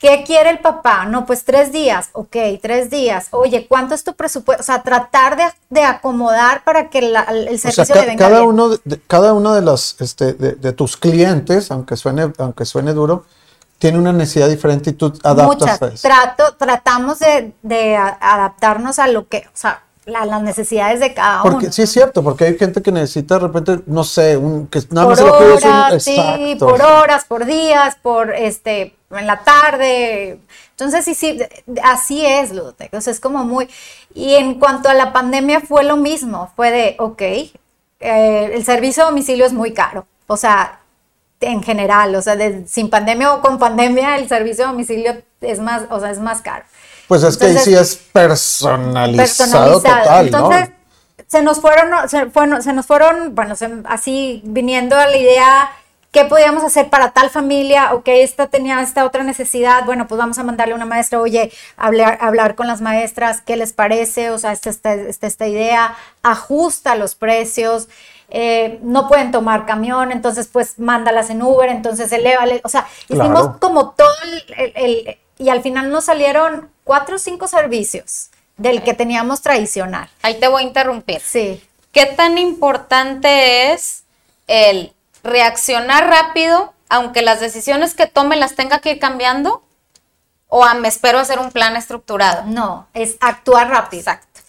¿qué 0.02 0.24
quiere 0.26 0.50
el 0.50 0.60
papá? 0.60 1.06
No, 1.06 1.26
pues 1.26 1.46
tres 1.46 1.72
días, 1.72 2.10
ok, 2.14 2.36
tres 2.62 2.90
días. 2.90 3.28
Oye, 3.32 3.68
¿cuánto 3.68 3.94
es 3.94 4.04
tu 4.04 4.14
presupuesto? 4.14 4.62
O 4.62 4.66
sea, 4.66 4.82
tratar 4.82 5.38
de, 5.70 5.84
acomodar 5.84 6.64
para 6.64 6.90
que 6.90 7.00
el 7.00 7.60
servicio 7.60 7.96
le 7.96 8.06
venga 8.08 8.26
cada 8.26 8.40
bien. 8.40 8.50
Uno 8.50 8.70
de, 8.70 9.00
cada 9.08 9.34
uno 9.34 9.54
de, 9.54 9.62
los, 9.62 10.02
este, 10.02 10.34
de, 10.34 10.74
tus 10.74 10.98
clientes, 10.98 11.72
aunque 11.72 11.96
suene, 11.96 12.34
aunque 12.40 12.66
suene 12.66 12.94
duro, 12.94 13.26
tiene 13.78 14.00
una 14.00 14.12
necesidad 14.12 14.50
diferente 14.50 14.90
y 14.90 14.94
tú 14.94 15.14
adaptas 15.24 15.80
Muchas. 15.82 16.02
Trato, 16.02 16.56
tratamos 16.58 17.20
de, 17.20 17.54
de 17.62 17.96
adaptarnos 17.96 19.00
a 19.00 19.08
lo 19.08 19.28
que, 19.28 19.46
o 19.48 19.58
sea, 19.58 19.84
las 20.06 20.42
necesidades 20.42 21.00
de 21.00 21.14
cada 21.14 21.44
porque, 21.44 21.66
uno. 21.66 21.74
Sí, 21.74 21.84
es 21.84 21.92
cierto, 21.92 22.24
porque 22.24 22.46
hay 22.46 22.58
gente 22.58 22.82
que 22.82 22.92
necesita 22.92 23.36
de 23.36 23.42
repente, 23.42 23.80
no 23.86 24.04
sé, 24.04 24.36
un, 24.36 24.68
que 24.68 24.82
nada 24.90 25.08
más 25.08 25.20
se 25.20 25.26
lo 25.26 25.34
horas, 25.34 26.04
sí, 26.04 26.56
por 26.60 26.82
horas, 26.82 27.26
por 27.26 27.46
días, 27.46 27.98
por 28.02 28.34
este, 28.34 28.96
en 29.18 29.28
la 29.28 29.44
tarde. 29.44 30.40
Entonces, 30.72 31.06
sí, 31.06 31.16
sí, 31.16 31.40
así 31.84 32.26
es, 32.26 32.52
Ludwig. 32.52 32.76
Entonces, 32.80 33.16
es 33.16 33.20
como 33.20 33.44
muy. 33.44 33.70
Y 34.14 34.36
en 34.36 34.60
cuanto 34.60 34.90
a 34.90 34.94
la 34.94 35.14
pandemia, 35.14 35.62
fue 35.62 35.84
lo 35.84 35.98
mismo. 35.98 36.52
Fue 36.56 36.72
de, 36.72 36.96
ok, 37.00 37.22
eh, 37.22 38.52
el 38.54 38.66
servicio 38.66 39.04
a 39.04 39.08
domicilio 39.08 39.46
es 39.46 39.54
muy 39.54 39.74
caro. 39.74 40.06
O 40.28 40.38
sea, 40.38 40.80
en 41.40 41.64
general, 41.64 42.16
o 42.16 42.22
sea, 42.22 42.38
sin 42.68 42.90
pandemia 42.90 43.34
o 43.34 43.42
con 43.42 43.60
pandemia, 43.60 44.16
el 44.18 44.28
servicio 44.28 44.66
a 44.66 44.72
domicilio 44.72 45.22
es 45.42 45.60
más, 45.60 45.84
o 45.90 46.00
sea, 46.00 46.12
es 46.12 46.20
más 46.20 46.42
caro. 46.42 46.66
Pues 47.08 47.24
es 47.24 47.38
que 47.38 47.46
ahí 47.46 47.58
sí 47.58 47.74
es 47.74 47.96
personalizado, 47.96 49.82
total, 49.82 50.26
Entonces, 50.28 50.70
se 51.28 51.42
nos 51.42 51.60
fueron, 51.60 52.10
se, 52.10 52.30
se 52.62 52.74
nos 52.74 52.86
fueron, 52.86 53.36
bueno, 53.36 53.56
así 53.86 54.42
viniendo 54.46 54.96
a 54.96 55.08
la 55.08 55.18
idea 55.18 55.72
qué 56.12 56.26
podíamos 56.26 56.64
hacer 56.64 56.90
para 56.90 57.12
tal 57.12 57.30
familia, 57.30 57.94
o 57.94 58.04
que 58.04 58.24
esta 58.24 58.48
tenía 58.48 58.82
esta 58.82 59.06
otra 59.06 59.24
necesidad, 59.24 59.86
bueno, 59.86 60.08
pues 60.08 60.20
vamos 60.20 60.38
a 60.38 60.44
mandarle 60.44 60.74
a 60.74 60.76
una 60.76 60.86
maestra, 60.86 61.22
oye, 61.22 61.52
hablar, 61.78 62.18
hablar 62.22 62.56
con 62.56 62.68
las 62.68 62.82
maestras, 62.82 63.42
¿qué 63.42 63.56
les 63.56 63.72
parece? 63.74 64.30
O 64.30 64.38
sea, 64.38 64.52
esta, 64.52 64.70
esta, 64.70 65.28
esta, 65.28 65.48
idea, 65.48 65.96
ajusta 66.22 66.96
los 66.96 67.16
precios, 67.16 67.88
eh, 68.30 68.80
no 68.84 69.08
pueden 69.08 69.32
tomar 69.32 69.66
camión, 69.66 70.12
entonces 70.12 70.48
pues 70.48 70.80
mándalas 70.80 71.30
en 71.30 71.42
Uber, 71.42 71.70
entonces 71.70 72.12
elévale, 72.12 72.62
o 72.64 72.70
sea, 72.70 72.88
hicimos 73.08 73.58
como 73.60 73.92
todo 73.92 74.10
el, 74.58 75.18
y 75.38 75.50
al 75.50 75.62
final 75.62 75.92
nos 75.92 76.06
salieron 76.06 76.70
cuatro 76.84 77.16
o 77.16 77.20
cinco 77.20 77.48
servicios 77.48 78.30
del 78.58 78.84
que 78.84 78.94
teníamos 78.94 79.42
tradicional. 79.42 80.10
Ahí 80.22 80.40
te 80.40 80.48
voy 80.48 80.64
a 80.64 80.68
interrumpir. 80.68 81.20
Sí. 81.22 81.64
¿Qué 81.92 82.06
tan 82.06 82.38
importante 82.38 83.74
es 83.74 84.04
el 84.48 84.94
reaccionar 85.24 86.08
rápido, 86.08 86.74
aunque 86.90 87.22
las 87.22 87.40
decisiones 87.40 87.94
que 87.94 88.08
tome 88.08 88.36
las 88.36 88.56
tenga 88.56 88.80
que 88.80 88.92
ir 88.92 89.00
cambiando? 89.00 89.64
¿O 90.48 90.66
me 90.76 90.88
espero 90.88 91.20
hacer 91.20 91.40
un 91.40 91.52
plan 91.52 91.78
estructurado? 91.78 92.44
No, 92.46 92.88
es 92.94 93.16
actuar 93.22 93.70
rápido. 93.70 94.02
Exacto. 94.02 94.42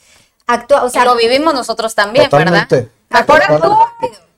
Actua, 0.47 0.83
o 0.83 0.91
sea, 0.91 1.05
lo 1.05 1.15
vivimos 1.15 1.55
nosotros 1.55 1.95
también, 1.95 2.29
totalmente. 2.29 2.91
¿verdad? 3.09 3.27
Mejor 3.29 3.43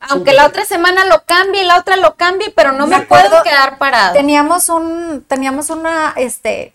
aunque 0.08 0.32
la 0.32 0.46
otra 0.46 0.64
semana 0.64 1.04
lo 1.06 1.24
cambie 1.24 1.62
y 1.62 1.66
la 1.66 1.78
otra 1.78 1.96
lo 1.96 2.16
cambie, 2.16 2.52
pero 2.54 2.72
no 2.72 2.86
me, 2.86 3.00
puedo 3.00 3.42
quedar 3.42 3.78
parado. 3.78 4.14
Teníamos 4.14 4.68
un, 4.68 5.24
teníamos 5.26 5.70
una, 5.70 6.12
este, 6.16 6.74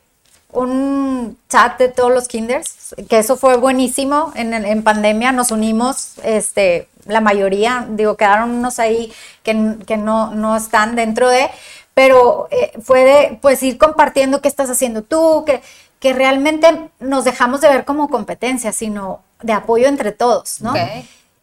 un 0.51 1.37
chat 1.47 1.77
de 1.77 1.89
todos 1.89 2.11
los 2.11 2.27
kinders, 2.27 2.95
que 3.07 3.19
eso 3.19 3.37
fue 3.37 3.57
buenísimo. 3.57 4.31
En, 4.35 4.53
en 4.53 4.83
pandemia 4.83 5.31
nos 5.31 5.51
unimos, 5.51 6.13
este, 6.23 6.87
la 7.05 7.21
mayoría, 7.21 7.85
digo, 7.89 8.17
quedaron 8.17 8.51
unos 8.51 8.79
ahí 8.79 9.11
que, 9.43 9.75
que 9.85 9.97
no, 9.97 10.33
no 10.33 10.55
están 10.55 10.95
dentro 10.95 11.29
de, 11.29 11.49
pero 11.93 12.47
eh, 12.51 12.71
fue 12.81 13.03
de, 13.03 13.39
pues, 13.41 13.61
ir 13.63 13.77
compartiendo 13.77 14.41
qué 14.41 14.47
estás 14.47 14.69
haciendo 14.69 15.03
tú, 15.03 15.43
que, 15.45 15.61
que 15.99 16.13
realmente 16.13 16.89
nos 16.99 17.25
dejamos 17.25 17.61
de 17.61 17.69
ver 17.69 17.85
como 17.85 18.09
competencia, 18.09 18.71
sino 18.71 19.21
de 19.41 19.53
apoyo 19.53 19.87
entre 19.87 20.11
todos, 20.11 20.61
¿no? 20.61 20.73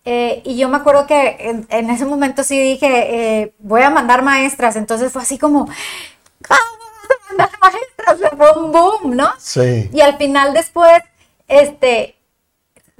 Eh, 0.08 0.40
y 0.44 0.56
yo 0.56 0.68
me 0.68 0.76
acuerdo 0.76 1.06
que 1.06 1.64
en, 1.68 1.90
ese 1.90 2.04
momento 2.04 2.44
sí 2.44 2.58
dije, 2.58 3.40
eh, 3.42 3.52
voy 3.58 3.82
a 3.82 3.90
mandar 3.90 4.22
maestras. 4.22 4.76
Entonces 4.76 5.12
fue 5.12 5.22
así 5.22 5.36
como, 5.36 5.66
¿cómo 5.66 6.85
mandar 7.28 7.50
maestras? 7.60 8.32
Fue 8.36 8.62
un 8.62 8.72
boom, 8.72 9.16
¿no? 9.16 9.30
Sí. 9.38 9.90
Y 9.92 10.00
al 10.00 10.16
final 10.16 10.54
después, 10.54 11.02
este, 11.48 12.16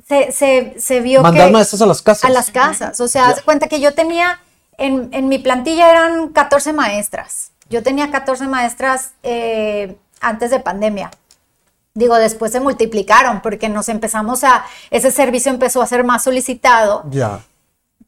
se, 0.06 0.32
se, 0.32 0.74
se 0.78 1.00
vio 1.00 1.22
mandar 1.22 1.50
maestras 1.50 1.82
a 1.82 1.86
las 1.86 2.02
casas. 2.02 2.24
A 2.24 2.32
las 2.32 2.50
casas. 2.50 3.00
O 3.00 3.08
sea, 3.08 3.28
haz 3.28 3.42
cuenta 3.42 3.68
que 3.68 3.80
yo 3.80 3.94
tenía, 3.94 4.40
en, 4.78 5.08
en, 5.12 5.28
mi 5.28 5.38
plantilla 5.38 5.90
eran 5.90 6.28
14 6.28 6.72
maestras. 6.72 7.50
Yo 7.68 7.82
tenía 7.82 8.10
14 8.10 8.46
maestras 8.46 9.12
eh, 9.22 9.96
antes 10.20 10.50
de 10.50 10.60
pandemia. 10.60 11.10
Digo, 11.94 12.14
después 12.16 12.52
se 12.52 12.60
multiplicaron 12.60 13.40
porque 13.40 13.68
nos 13.68 13.88
empezamos 13.88 14.44
a, 14.44 14.64
ese 14.90 15.10
servicio 15.10 15.50
empezó 15.50 15.82
a 15.82 15.86
ser 15.86 16.04
más 16.04 16.22
solicitado. 16.22 17.04
Ya. 17.10 17.40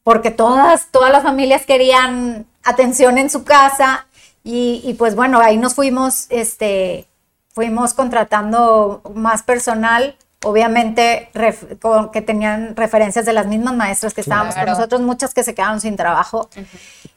Porque 0.04 0.30
todas, 0.30 0.88
todas 0.90 1.10
las 1.10 1.22
familias 1.22 1.66
querían 1.66 2.46
atención 2.62 3.18
en 3.18 3.30
su 3.30 3.44
casa 3.44 4.06
y, 4.50 4.94
pues 4.94 5.14
bueno, 5.14 5.40
ahí 5.40 5.58
nos 5.58 5.74
fuimos, 5.74 6.26
este, 6.30 7.06
fuimos 7.50 7.92
contratando 7.92 9.02
más 9.14 9.42
personal, 9.42 10.16
obviamente 10.42 11.28
con, 11.82 12.10
que 12.10 12.22
tenían 12.22 12.74
referencias 12.74 13.26
de 13.26 13.34
las 13.34 13.46
mismas 13.46 13.74
maestras 13.74 14.14
que 14.14 14.22
estábamos 14.22 14.54
con 14.54 14.64
nosotros, 14.64 15.02
muchas 15.02 15.34
que 15.34 15.44
se 15.44 15.54
quedaron 15.54 15.82
sin 15.82 15.96
trabajo. 15.96 16.48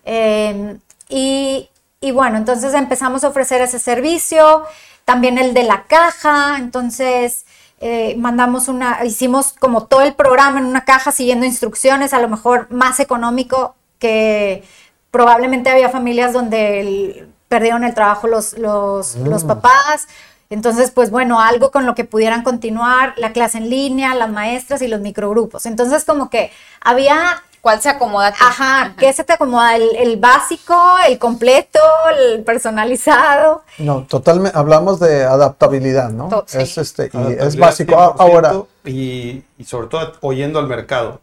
Em, 0.04 0.80
y, 1.08 1.70
y 2.02 2.12
bueno, 2.12 2.36
entonces 2.36 2.74
empezamos 2.74 3.24
a 3.24 3.30
ofrecer 3.30 3.62
ese 3.62 3.80
servicio 3.80 4.66
también 5.06 5.38
el 5.38 5.54
de 5.54 5.64
la 5.64 5.84
caja, 5.84 6.58
entonces 6.58 7.46
eh, 7.80 8.16
mandamos 8.18 8.68
una, 8.68 9.06
hicimos 9.06 9.54
como 9.54 9.86
todo 9.86 10.02
el 10.02 10.16
programa 10.16 10.60
en 10.60 10.66
una 10.66 10.84
caja 10.84 11.14
siguiendo 11.14 11.46
instrucciones, 11.46 12.14
a 12.14 12.20
lo 12.20 12.28
mejor 12.28 12.70
más 12.72 13.00
económico 13.00 13.76
que 14.00 14.64
probablemente 15.12 15.70
había 15.70 15.90
familias 15.90 16.34
donde 16.34 17.28
perdieron 17.48 17.84
el 17.84 17.94
trabajo 17.94 18.28
los, 18.28 18.58
los, 18.58 19.16
los 19.18 19.44
mm. 19.44 19.48
papás. 19.48 20.08
Entonces, 20.50 20.92
pues 20.92 21.12
bueno, 21.12 21.40
algo 21.40 21.72
con 21.72 21.86
lo 21.86 21.96
que 21.96 22.04
pudieran 22.04 22.44
continuar, 22.44 23.14
la 23.18 23.32
clase 23.32 23.58
en 23.58 23.70
línea, 23.70 24.16
las 24.16 24.30
maestras 24.30 24.82
y 24.82 24.88
los 24.88 25.00
microgrupos. 25.00 25.66
Entonces, 25.66 26.04
como 26.04 26.30
que 26.30 26.52
había 26.82 27.44
¿Cuál 27.62 27.80
se 27.80 27.90
acomoda 27.90 28.30
Ajá, 28.40 28.96
¿qué 28.98 29.14
se 29.14 29.24
te 29.24 29.34
acomoda? 29.34 29.76
¿El, 29.76 30.18
básico, 30.18 30.76
el 31.08 31.20
completo, 31.20 31.80
el 32.18 32.44
personalizado? 32.44 33.64
No, 33.78 34.04
totalmente, 34.10 34.58
hablamos 34.58 35.00
de 35.00 35.24
adaptabilidad, 35.24 36.10
¿no? 36.10 36.44
Es, 36.52 36.78
este, 36.80 37.12
y 37.14 37.34
es 37.40 37.56
básico. 37.58 37.96
Ahora. 37.96 38.64
Y, 38.84 39.44
sobre 39.64 39.88
todo 39.88 40.14
oyendo 40.22 40.58
al 40.58 40.68
mercado. 40.68 41.22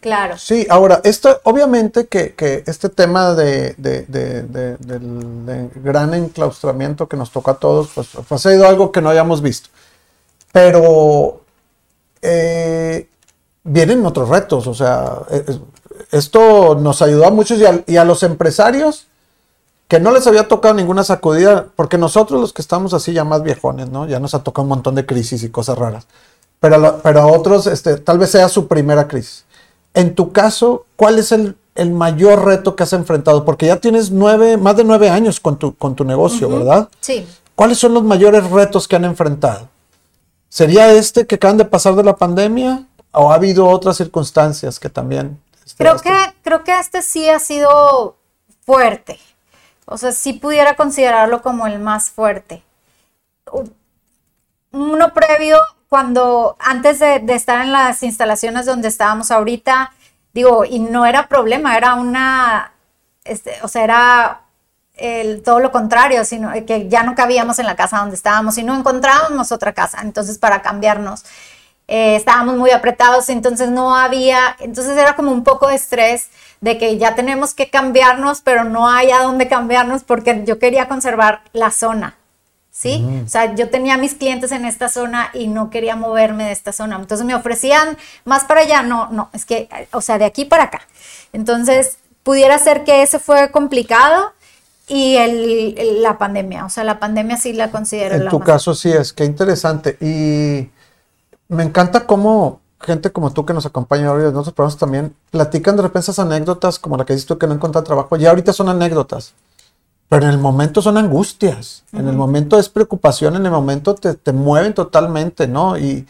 Claro. 0.00 0.38
Sí, 0.38 0.66
ahora, 0.70 1.00
esto, 1.04 1.40
obviamente 1.44 2.06
que, 2.06 2.64
este 2.66 2.88
tema 2.88 3.34
de, 3.34 3.74
de, 3.76 4.02
de, 4.06 4.42
del 4.78 5.70
gran 5.74 6.14
enclaustramiento 6.14 7.06
que 7.06 7.18
nos 7.18 7.30
toca 7.30 7.52
a 7.52 7.54
todos, 7.54 7.90
pues, 7.94 8.08
pues 8.26 8.46
ha 8.46 8.50
sido 8.50 8.66
algo 8.66 8.92
que 8.92 9.02
no 9.02 9.10
hayamos 9.10 9.42
visto. 9.42 9.68
Pero 10.52 11.42
eh, 12.22 13.08
vienen 13.62 14.04
otros 14.06 14.30
retos, 14.30 14.66
o 14.66 14.74
sea, 14.74 15.18
esto 16.10 16.74
nos 16.76 17.02
ayudó 17.02 17.26
a 17.26 17.30
muchos 17.30 17.58
y 17.86 17.96
a, 17.96 18.04
los 18.04 18.22
empresarios 18.22 19.06
que 19.86 20.00
no 20.00 20.12
les 20.12 20.26
había 20.26 20.48
tocado 20.48 20.74
ninguna 20.74 21.04
sacudida, 21.04 21.66
porque 21.76 21.98
nosotros 21.98 22.40
los 22.40 22.52
que 22.52 22.62
estamos 22.62 22.94
así 22.94 23.12
ya 23.12 23.24
más 23.24 23.42
viejones, 23.42 23.90
¿no? 23.90 24.06
Ya 24.06 24.20
nos 24.20 24.34
ha 24.34 24.42
tocado 24.42 24.62
un 24.62 24.70
montón 24.70 24.94
de 24.94 25.04
crisis 25.04 25.42
y 25.42 25.50
cosas 25.50 25.76
raras. 25.76 26.06
Pero, 26.60 27.00
pero 27.02 27.20
a 27.20 27.26
otros, 27.26 27.66
este, 27.66 27.96
tal 27.96 28.18
vez 28.18 28.30
sea 28.30 28.48
su 28.48 28.68
primera 28.68 29.08
crisis. 29.08 29.44
En 29.94 30.14
tu 30.14 30.32
caso, 30.32 30.86
¿cuál 30.96 31.18
es 31.18 31.32
el, 31.32 31.56
mayor 31.92 32.44
reto 32.44 32.76
que 32.76 32.82
has 32.82 32.92
enfrentado? 32.92 33.44
Porque 33.44 33.66
ya 33.66 33.76
tienes 33.76 34.10
nueve, 34.10 34.56
más 34.56 34.76
de 34.76 34.84
nueve 34.84 35.08
años 35.08 35.40
con 35.40 35.58
tu, 35.58 35.74
con 35.74 35.94
tu 35.94 36.04
negocio, 36.04 36.48
¿verdad? 36.48 36.88
Sí. 37.00 37.26
¿Cuáles 37.54 37.78
son 37.78 37.94
los 37.94 38.04
mayores 38.04 38.48
retos 38.50 38.86
que 38.86 38.96
han 38.96 39.04
enfrentado? 39.04 39.68
¿Sería 40.48 40.92
este 40.92 41.26
que 41.26 41.36
acaban 41.36 41.56
de 41.56 41.64
pasar 41.64 41.94
de 41.94 42.04
la 42.04 42.16
pandemia? 42.16 42.86
¿O 43.12 43.32
ha 43.32 43.34
habido 43.34 43.66
otras 43.68 43.96
circunstancias 43.96 44.78
que 44.78 44.88
también 44.88 45.38
Creo 45.76 45.98
que, 45.98 46.14
creo 46.42 46.64
que 46.64 46.78
este 46.78 47.02
sí 47.02 47.28
ha 47.28 47.38
sido 47.38 48.16
fuerte. 48.66 49.18
O 49.86 49.96
sea, 49.98 50.12
sí 50.12 50.34
pudiera 50.34 50.76
considerarlo 50.76 51.42
como 51.42 51.66
el 51.66 51.78
más 51.78 52.10
fuerte. 52.10 52.62
Uno 54.72 55.12
previo, 55.12 55.58
cuando 55.90 56.56
antes 56.60 57.00
de, 57.00 57.20
estar 57.34 57.62
en 57.62 57.72
las 57.72 58.04
instalaciones 58.04 58.64
donde 58.64 58.86
estábamos 58.86 59.32
ahorita, 59.32 59.92
digo, 60.32 60.64
y 60.64 60.78
no 60.78 61.04
era 61.04 61.26
problema, 61.26 61.76
era 61.76 61.94
una, 61.94 62.72
este, 63.24 63.58
o 63.62 63.68
sea, 63.68 63.82
era 63.84 64.40
todo 65.44 65.58
lo 65.58 65.72
contrario, 65.72 66.24
sino 66.24 66.52
que 66.64 66.88
ya 66.88 67.02
no 67.02 67.16
cabíamos 67.16 67.58
en 67.58 67.66
la 67.66 67.74
casa 67.74 67.98
donde 67.98 68.14
estábamos 68.14 68.56
y 68.58 68.62
no 68.62 68.76
encontrábamos 68.78 69.50
otra 69.50 69.72
casa, 69.72 69.98
entonces 70.02 70.38
para 70.38 70.62
cambiarnos. 70.62 71.24
eh, 71.88 72.14
estábamos 72.16 72.56
muy 72.56 72.70
apretados, 72.70 73.28
entonces 73.28 73.68
no 73.70 73.96
había, 73.96 74.56
entonces 74.60 74.96
era 74.96 75.16
como 75.16 75.32
un 75.32 75.42
poco 75.42 75.66
de 75.68 75.74
estrés 75.74 76.30
de 76.60 76.78
que 76.78 76.98
ya 76.98 77.16
tenemos 77.16 77.52
que 77.54 77.68
cambiarnos, 77.68 78.42
pero 78.42 78.62
no 78.64 78.88
hay 78.88 79.10
a 79.10 79.22
dónde 79.22 79.48
cambiarnos 79.48 80.04
porque 80.04 80.44
yo 80.46 80.60
quería 80.60 80.88
conservar 80.88 81.42
la 81.52 81.72
zona. 81.72 82.19
¿Sí? 82.72 83.04
O 83.24 83.28
sea, 83.28 83.54
yo 83.54 83.68
tenía 83.68 83.96
mis 83.96 84.14
clientes 84.14 84.52
en 84.52 84.64
esta 84.64 84.88
zona 84.88 85.30
y 85.34 85.48
no 85.48 85.70
quería 85.70 85.96
moverme 85.96 86.44
de 86.44 86.52
esta 86.52 86.72
zona. 86.72 86.96
Entonces 86.96 87.26
me 87.26 87.34
ofrecían 87.34 87.98
más 88.24 88.44
para 88.44 88.60
allá. 88.60 88.82
No, 88.82 89.08
no, 89.10 89.28
es 89.32 89.44
que, 89.44 89.68
o 89.92 90.00
sea, 90.00 90.18
de 90.18 90.24
aquí 90.24 90.44
para 90.44 90.64
acá. 90.64 90.80
Entonces, 91.32 91.98
pudiera 92.22 92.58
ser 92.58 92.84
que 92.84 93.02
ese 93.02 93.18
fue 93.18 93.50
complicado 93.50 94.32
y 94.86 95.16
el, 95.16 96.02
la 96.02 96.16
pandemia. 96.18 96.64
O 96.64 96.68
sea, 96.68 96.84
la 96.84 96.98
pandemia 96.98 97.36
sí 97.36 97.52
la 97.52 97.70
considero. 97.70 98.14
En 98.14 98.28
tu 98.28 98.40
caso 98.40 98.74
sí 98.74 98.90
es, 98.90 99.12
qué 99.12 99.24
interesante. 99.24 99.96
Y 100.00 100.70
me 101.48 101.62
encanta 101.62 102.06
cómo 102.06 102.60
gente 102.80 103.12
como 103.12 103.32
tú 103.32 103.44
que 103.44 103.52
nos 103.52 103.66
acompaña 103.66 104.12
hoy 104.12 104.22
en 104.22 104.28
otros 104.28 104.54
programas 104.54 104.78
también 104.78 105.14
platican 105.30 105.76
de 105.76 105.82
repente 105.82 106.00
esas 106.00 106.18
anécdotas 106.18 106.78
como 106.78 106.96
la 106.96 107.04
que 107.04 107.12
dices 107.12 107.26
tú 107.26 107.38
que 107.38 107.46
no 107.46 107.54
encuentran 107.54 107.84
trabajo. 107.84 108.16
Ya 108.16 108.30
ahorita 108.30 108.52
son 108.52 108.68
anécdotas, 108.68 109.34
pero 110.10 110.24
en 110.24 110.32
el 110.32 110.38
momento 110.38 110.82
son 110.82 110.98
angustias, 110.98 111.84
en 111.92 112.08
el 112.08 112.16
momento 112.16 112.58
es 112.58 112.68
preocupación, 112.68 113.36
en 113.36 113.46
el 113.46 113.52
momento 113.52 113.94
te, 113.94 114.14
te 114.14 114.32
mueven 114.32 114.74
totalmente, 114.74 115.46
¿no? 115.46 115.78
Y, 115.78 116.04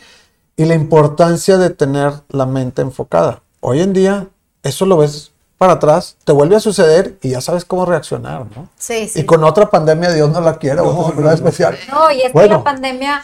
y 0.56 0.64
la 0.64 0.74
importancia 0.74 1.58
de 1.58 1.68
tener 1.68 2.14
la 2.30 2.46
mente 2.46 2.80
enfocada. 2.80 3.42
Hoy 3.60 3.80
en 3.80 3.92
día 3.92 4.26
eso 4.62 4.86
lo 4.86 4.96
ves 4.96 5.32
para 5.58 5.74
atrás, 5.74 6.16
te 6.24 6.32
vuelve 6.32 6.56
a 6.56 6.60
suceder 6.60 7.18
y 7.20 7.28
ya 7.28 7.42
sabes 7.42 7.66
cómo 7.66 7.84
reaccionar, 7.84 8.46
¿no? 8.56 8.70
Sí, 8.78 9.06
sí. 9.06 9.20
Y 9.20 9.24
con 9.24 9.44
otra 9.44 9.68
pandemia, 9.68 10.10
Dios 10.14 10.30
no 10.30 10.40
la 10.40 10.56
quiera, 10.56 10.82
otra 10.82 11.02
enfermedad 11.02 11.34
especial. 11.34 11.78
No, 11.92 12.10
y 12.10 12.22
es 12.22 12.32
que 12.32 12.48
la 12.48 12.64
pandemia 12.64 13.22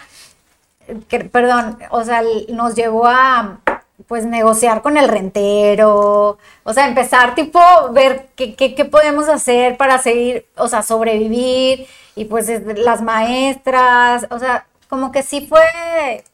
que, 1.09 1.21
perdón, 1.21 1.79
o 1.91 2.05
sea, 2.05 2.23
nos 2.51 2.75
llevó 2.75 3.07
a 3.07 3.61
pues 4.06 4.26
negociar 4.26 4.82
con 4.82 4.96
el 4.96 5.09
rentero, 5.09 6.38
o 6.64 6.72
sea, 6.72 6.87
empezar 6.87 7.35
tipo 7.35 7.61
ver 7.92 8.28
qué, 8.37 8.54
qué, 8.54 8.85
podemos 8.85 9.28
hacer 9.28 9.76
para 9.76 9.98
seguir, 9.98 10.46
o 10.56 10.68
sea, 10.68 10.82
sobrevivir 10.82 11.87
y 12.14 12.26
pues 12.26 12.48
las 12.76 13.02
maestras, 13.02 14.26
o 14.30 14.38
sea, 14.38 14.66
como 14.88 15.12
que 15.12 15.22
sí 15.22 15.46
fue, 15.46 16.24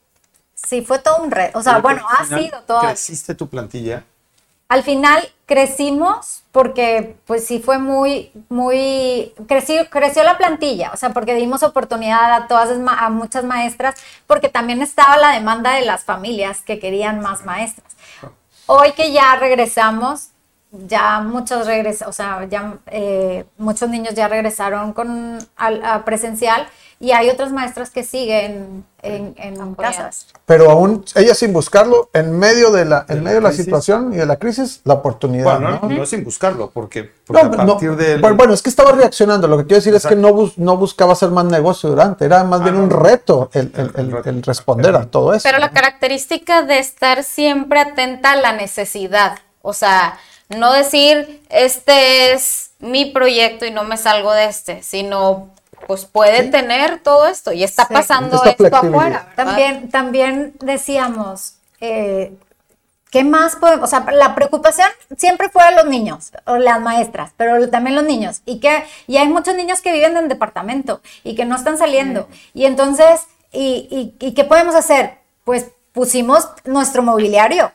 sí 0.54 0.82
fue 0.82 0.98
todo 0.98 1.22
un 1.22 1.30
reto, 1.30 1.58
o 1.58 1.62
sea, 1.62 1.78
bueno, 1.78 2.04
ha 2.08 2.24
sido 2.24 2.62
todo. 2.62 2.80
¿Creciste 2.80 3.34
tu 3.34 3.48
plantilla? 3.48 4.04
Al 4.72 4.84
final 4.84 5.22
crecimos 5.44 6.44
porque 6.50 7.16
pues 7.26 7.46
sí 7.46 7.58
fue 7.58 7.76
muy, 7.76 8.32
muy, 8.48 9.34
creció, 9.46 9.86
creció 9.90 10.24
la 10.24 10.38
plantilla, 10.38 10.92
o 10.94 10.96
sea, 10.96 11.10
porque 11.10 11.34
dimos 11.34 11.62
oportunidad 11.62 12.32
a 12.32 12.46
todas, 12.46 12.70
a 12.70 13.10
muchas 13.10 13.44
maestras, 13.44 13.96
porque 14.26 14.48
también 14.48 14.80
estaba 14.80 15.18
la 15.18 15.32
demanda 15.32 15.74
de 15.74 15.84
las 15.84 16.04
familias 16.04 16.62
que 16.62 16.78
querían 16.78 17.20
más 17.20 17.44
maestras. 17.44 17.94
Hoy 18.64 18.92
que 18.92 19.12
ya 19.12 19.36
regresamos, 19.36 20.30
ya 20.70 21.20
muchos 21.20 21.66
regresan, 21.66 22.08
o 22.08 22.12
sea, 22.14 22.46
ya 22.48 22.78
eh, 22.86 23.44
muchos 23.58 23.90
niños 23.90 24.14
ya 24.14 24.26
regresaron 24.26 24.94
con 24.94 25.38
a 25.58 26.02
presencial 26.06 26.66
y 27.02 27.10
hay 27.10 27.28
otras 27.30 27.50
maestras 27.50 27.90
que 27.90 28.04
siguen 28.04 28.84
en, 29.02 29.34
en 29.36 29.74
casas. 29.74 30.28
Pero 30.46 30.70
aún 30.70 31.04
ella 31.16 31.34
sin 31.34 31.52
buscarlo, 31.52 32.08
en 32.12 32.38
medio 32.38 32.70
de 32.70 32.84
la, 32.84 33.04
en 33.08 33.24
medio 33.24 33.38
de 33.38 33.42
la 33.42 33.50
situación 33.50 34.12
y 34.14 34.18
de 34.18 34.24
la 34.24 34.36
crisis, 34.36 34.82
la 34.84 34.94
oportunidad. 34.94 35.58
Bueno, 35.58 35.80
no, 35.82 35.88
no, 35.88 36.06
sin 36.06 36.22
buscarlo, 36.22 36.70
porque, 36.70 37.10
a 37.28 37.50
partir 37.50 37.96
de... 37.96 38.18
Bueno, 38.18 38.54
es 38.54 38.62
que 38.62 38.70
estaba 38.70 38.92
reaccionando. 38.92 39.48
Lo 39.48 39.58
que 39.58 39.64
quiero 39.64 39.78
decir 39.78 39.92
es 39.96 40.06
que 40.06 40.14
no, 40.14 40.52
no 40.56 40.76
buscaba 40.76 41.14
hacer 41.14 41.30
más 41.30 41.44
negocio 41.46 41.88
durante, 41.88 42.24
era 42.24 42.44
más 42.44 42.62
bien 42.62 42.76
un 42.76 42.88
reto 42.88 43.50
el, 43.52 43.72
el, 43.96 44.22
el, 44.24 44.42
responder 44.44 44.94
a 44.94 45.06
todo 45.06 45.34
eso. 45.34 45.42
Pero 45.42 45.58
la 45.58 45.72
característica 45.72 46.62
de 46.62 46.78
estar 46.78 47.24
siempre 47.24 47.80
atenta 47.80 48.30
a 48.30 48.36
la 48.36 48.52
necesidad, 48.52 49.40
o 49.60 49.72
sea, 49.72 50.20
no 50.50 50.72
decir, 50.72 51.42
este 51.50 52.32
es 52.32 52.70
mi 52.78 53.06
proyecto 53.06 53.66
y 53.66 53.72
no 53.72 53.82
me 53.82 53.96
salgo 53.96 54.32
de 54.32 54.44
este, 54.44 54.84
sino 54.84 55.50
pues 55.86 56.04
puede 56.04 56.48
tener 56.48 57.00
todo 57.00 57.26
esto 57.26 57.52
y 57.52 57.64
está 57.64 57.88
pasando 57.88 58.42
esto 58.44 58.76
afuera. 58.76 59.32
También, 59.36 59.90
también 59.90 60.54
decíamos, 60.60 61.54
eh, 61.80 62.36
¿qué 63.10 63.24
más 63.24 63.56
podemos? 63.56 63.84
O 63.84 63.86
sea, 63.86 64.06
la 64.12 64.34
preocupación 64.34 64.88
siempre 65.16 65.48
fue 65.48 65.64
de 65.66 65.76
los 65.76 65.86
niños 65.86 66.32
o 66.46 66.56
las 66.56 66.80
maestras, 66.80 67.32
pero 67.36 67.68
también 67.68 67.96
los 67.96 68.04
niños. 68.04 68.42
Y, 68.44 68.60
que, 68.60 68.84
y 69.06 69.16
hay 69.18 69.28
muchos 69.28 69.54
niños 69.54 69.80
que 69.80 69.92
viven 69.92 70.16
en 70.16 70.28
departamento 70.28 71.00
y 71.24 71.34
que 71.34 71.44
no 71.44 71.56
están 71.56 71.78
saliendo. 71.78 72.28
Y 72.54 72.64
entonces, 72.64 73.26
y, 73.52 74.14
y, 74.18 74.32
qué 74.32 74.44
podemos 74.44 74.74
hacer? 74.74 75.18
Pues 75.44 75.66
pusimos 75.92 76.48
nuestro 76.64 77.02
mobiliario. 77.02 77.72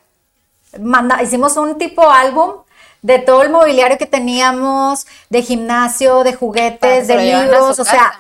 Manda, 0.80 1.22
hicimos 1.22 1.56
un 1.58 1.78
tipo 1.78 2.10
álbum 2.10 2.64
de 3.08 3.20
todo 3.20 3.42
el 3.42 3.50
mobiliario 3.50 3.98
que 3.98 4.06
teníamos, 4.06 5.08
de 5.30 5.42
gimnasio, 5.42 6.26
de 6.26 6.34
juguetes, 6.34 7.08
de 7.08 7.16
libros, 7.16 7.80
o 7.80 7.86
sea, 7.86 8.20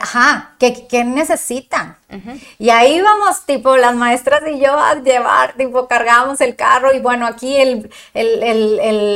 ajá, 0.00 0.56
¿qué, 0.58 1.04
necesitan? 1.04 1.96
Y 2.58 2.70
ahí 2.70 3.00
vamos, 3.00 3.46
tipo, 3.46 3.76
las 3.76 3.94
maestras 3.94 4.42
y 4.52 4.58
yo 4.58 4.76
a 4.76 4.96
llevar, 4.96 5.52
tipo, 5.52 5.86
cargábamos 5.86 6.40
el 6.40 6.56
carro 6.56 6.92
y 6.92 6.98
bueno, 6.98 7.28
aquí 7.28 7.56
el, 7.56 7.88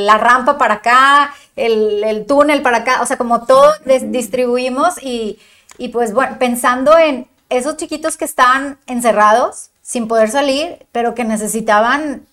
la 0.05 0.17
rampa 0.17 0.57
para 0.57 0.75
acá, 0.75 1.35
el, 1.57 2.25
túnel 2.25 2.61
para 2.61 2.77
acá, 2.77 3.01
o 3.01 3.05
sea, 3.05 3.17
como 3.17 3.45
todo 3.45 3.73
distribuimos 4.05 5.03
y, 5.03 5.37
y 5.77 5.89
pues 5.89 6.13
bueno, 6.13 6.37
pensando 6.39 6.97
en 6.97 7.27
esos 7.49 7.75
chiquitos 7.75 8.15
que 8.15 8.23
estaban 8.23 8.77
encerrados 8.87 9.71
sin 9.81 10.07
poder 10.07 10.31
salir, 10.31 10.85
pero 10.93 11.13
que 11.13 11.25
necesitaban 11.25 12.25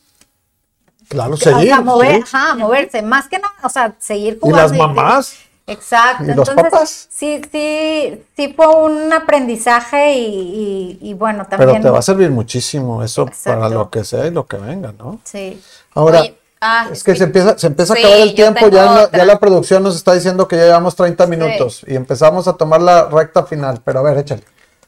Claro, 1.08 1.36
seguir. 1.36 1.72
O 1.72 1.82
mover, 1.82 2.22
ajá, 2.22 2.54
moverse, 2.54 3.02
más 3.02 3.28
que 3.28 3.38
nada, 3.38 3.54
o 3.62 3.68
sea, 3.68 3.94
seguir 3.98 4.38
jugando. 4.40 4.74
Y 4.74 4.78
las 4.78 4.88
mamás. 4.88 5.36
exacto. 5.66 6.24
¿Y 6.24 6.34
los 6.34 6.50
papás? 6.50 7.08
Sí, 7.10 7.40
sí, 7.50 8.24
sí 8.36 8.52
fue 8.56 8.66
un 8.66 9.12
aprendizaje 9.12 10.14
y, 10.16 11.14
bueno, 11.14 11.46
también. 11.46 11.70
Pero 11.70 11.82
te 11.82 11.90
va 11.90 11.98
a 12.00 12.02
servir 12.02 12.30
muchísimo 12.30 13.02
eso 13.02 13.28
para 13.44 13.68
lo 13.68 13.90
que 13.90 14.04
sea 14.04 14.26
y 14.26 14.30
lo 14.30 14.46
que 14.46 14.56
venga, 14.56 14.92
¿no? 14.98 15.20
Sí. 15.24 15.60
Ahora, 15.94 16.24
ah, 16.60 16.88
es 16.90 17.04
que 17.04 17.14
se 17.14 17.24
empieza, 17.24 17.56
se 17.56 17.68
empieza 17.68 17.94
a 17.94 17.96
acabar 17.96 18.18
el 18.18 18.34
tiempo, 18.34 18.68
ya 18.68 18.84
la, 18.84 19.10
ya 19.10 19.24
la, 19.24 19.38
producción 19.38 19.82
nos 19.82 19.96
está 19.96 20.12
diciendo 20.12 20.48
que 20.48 20.56
ya 20.56 20.64
llevamos 20.64 20.96
30 20.96 21.26
minutos 21.26 21.84
y 21.86 21.94
empezamos 21.94 22.48
a 22.48 22.54
tomar 22.54 22.82
la 22.82 23.08
recta 23.08 23.44
final, 23.44 23.80
pero 23.84 24.00
a 24.00 24.02
ver, 24.02 24.18
échale. 24.18 24.42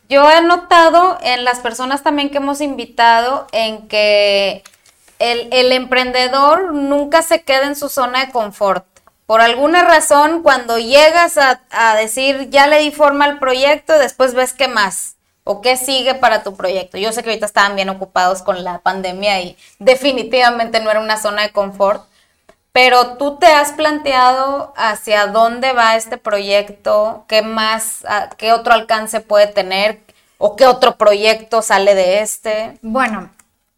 Yo 0.09 0.29
he 0.31 0.43
notado 0.43 1.19
en 1.23 1.45
las 1.45 1.61
personas 1.61 2.03
también 2.03 2.31
que 2.31 2.39
hemos 2.39 2.63
invitado 2.63 3.47
en 3.53 3.89
que 3.89 4.65
el, 5.19 5.73
emprendedor 5.73 6.73
nunca 6.73 7.23
se 7.23 7.43
queda 7.43 7.67
en 7.67 7.77
su 7.77 7.89
zona 7.89 8.27
de 8.27 8.33
confort. 8.33 8.87
Por 9.27 9.41
alguna 9.41 9.85
razón, 9.85 10.43
cuando 10.43 10.79
llegas 10.79 11.39
a, 11.39 11.95
decir, 11.97 12.49
ya 12.51 12.67
le 12.67 12.79
di 12.79 12.91
forma 12.91 13.27
al 13.27 13.39
proyecto, 13.39 13.99
después 13.99 14.35
ves 14.35 14.55
qué 14.55 14.69
más 14.69 15.17
o 15.45 15.61
qué 15.61 15.77
sigue 15.77 16.15
para 16.15 16.43
tu 16.43 16.57
proyecto. 16.57 16.99
Yo 16.99 17.13
sé 17.13 17.23
que 17.23 17.31
ahorita 17.31 17.47
estaban 17.47 17.77
bien 17.77 17.91
ocupados 17.91 18.43
con 18.43 18.65
la 18.65 18.79
pandemia 18.79 19.41
y 19.41 19.57
definitivamente 19.79 20.81
no 20.81 20.91
era 20.91 21.01
una 21.01 21.19
zona 21.19 21.43
de 21.43 21.53
confort, 21.53 22.05
pero 22.73 23.17
tú 23.17 23.39
te 23.39 23.47
has 23.47 23.73
planteado 23.73 24.73
hacia 24.77 25.27
dónde 25.27 25.73
va 25.73 25.97
este 25.97 26.17
proyecto, 26.17 27.25
qué 27.29 27.43
más, 27.43 28.05
qué 28.37 28.53
otro 28.53 28.73
alcance 28.73 29.21
puede 29.21 29.49
tener 29.49 30.01
o 30.39 30.55
qué 30.55 30.67
otro 30.67 30.97
proyecto 30.97 31.61
sale 31.61 31.95
de 31.95 32.21
este. 32.21 32.79
Bueno, 32.83 33.31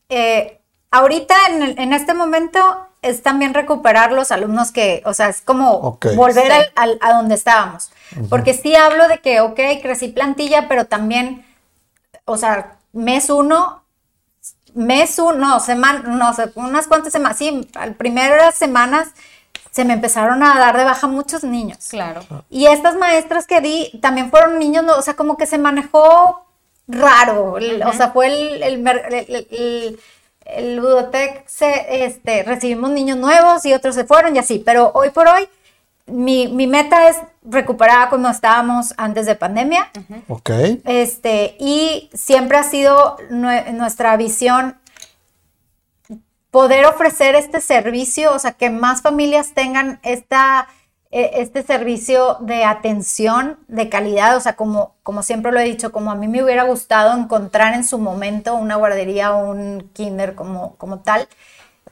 eh, 0.08 0.59
ahorita 0.90 1.34
en, 1.48 1.92
este 1.92 2.14
momento 2.14 2.86
es 3.02 3.22
también 3.22 3.54
recuperar 3.54 4.12
los 4.12 4.30
alumnos 4.30 4.72
que, 4.72 5.02
o 5.06 5.14
sea, 5.14 5.28
es 5.28 5.40
como 5.40 5.98
volver 6.16 6.72
a 6.76 7.12
donde 7.12 7.34
estábamos. 7.34 7.90
Porque 8.28 8.54
sí 8.54 8.74
hablo 8.74 9.08
de 9.08 9.18
que, 9.18 9.40
ok, 9.40 9.58
crecí 9.80 10.08
plantilla, 10.08 10.68
pero 10.68 10.86
también, 10.86 11.46
o 12.24 12.36
sea, 12.36 12.76
mes 12.92 13.30
uno, 13.30 13.82
mes 14.74 15.18
uno, 15.18 15.34
no, 15.34 15.60
semana, 15.60 16.00
no 16.00 16.34
sé, 16.34 16.50
unas 16.56 16.86
cuantas 16.86 17.12
semanas, 17.12 17.38
sí, 17.38 17.68
al 17.74 17.94
primeras 17.94 18.54
semanas 18.54 19.08
se 19.70 19.84
me 19.84 19.92
empezaron 19.92 20.42
a 20.42 20.58
dar 20.58 20.76
de 20.76 20.84
baja 20.84 21.06
muchos 21.06 21.44
niños. 21.44 21.78
Claro. 21.88 22.22
Y 22.50 22.66
estas 22.66 22.96
maestras 22.96 23.46
que 23.46 23.60
di 23.60 23.98
también 24.00 24.30
fueron 24.30 24.58
niños, 24.58 24.84
o 24.96 25.02
sea, 25.02 25.14
como 25.14 25.36
que 25.36 25.46
se 25.46 25.58
manejó 25.58 26.44
raro, 26.88 27.54
o 27.86 27.92
sea, 27.92 28.10
fue 28.10 28.26
el 28.26 28.62
el 28.62 30.00
Ludotec 30.58 31.46
se, 31.46 32.04
este, 32.04 32.42
recibimos 32.42 32.90
niños 32.90 33.18
nuevos 33.18 33.64
y 33.64 33.74
otros 33.74 33.94
se 33.94 34.04
fueron 34.04 34.36
y 34.36 34.38
así, 34.38 34.62
pero 34.64 34.90
hoy 34.94 35.10
por 35.10 35.28
hoy 35.28 35.48
mi, 36.10 36.66
meta 36.66 37.08
es 37.08 37.16
recuperar 37.42 38.08
como 38.10 38.28
estábamos 38.28 38.94
antes 38.96 39.26
de 39.26 39.34
pandemia. 39.34 39.90
Ok. 40.28 40.50
Este, 40.84 41.56
y 41.58 42.10
siempre 42.12 42.58
ha 42.58 42.64
sido 42.64 43.16
nuestra 43.30 44.16
visión 44.16 44.76
poder 46.50 46.84
ofrecer 46.86 47.34
este 47.34 47.60
servicio, 47.60 48.34
o 48.34 48.38
sea, 48.38 48.52
que 48.52 48.70
más 48.70 49.02
familias 49.02 49.52
tengan 49.54 50.00
esta, 50.02 50.66
eh, 50.66 50.72
este 51.10 51.62
servicio 51.64 52.36
de 52.40 52.64
atención, 52.64 53.58
de 53.66 53.88
calidad, 53.88 54.36
o 54.36 54.40
sea, 54.40 54.54
como, 54.54 54.94
como 55.02 55.22
siempre 55.24 55.50
lo 55.50 55.58
he 55.58 55.64
dicho, 55.64 55.90
como 55.90 56.12
a 56.12 56.14
mí 56.14 56.28
me 56.28 56.42
hubiera 56.42 56.62
gustado 56.62 57.18
encontrar 57.18 57.74
en 57.74 57.84
su 57.84 57.98
momento 57.98 58.54
una 58.54 58.76
guardería 58.76 59.34
o 59.34 59.50
un 59.50 59.90
kinder 59.92 60.36
como, 60.36 60.76
como 60.76 61.00
tal, 61.00 61.28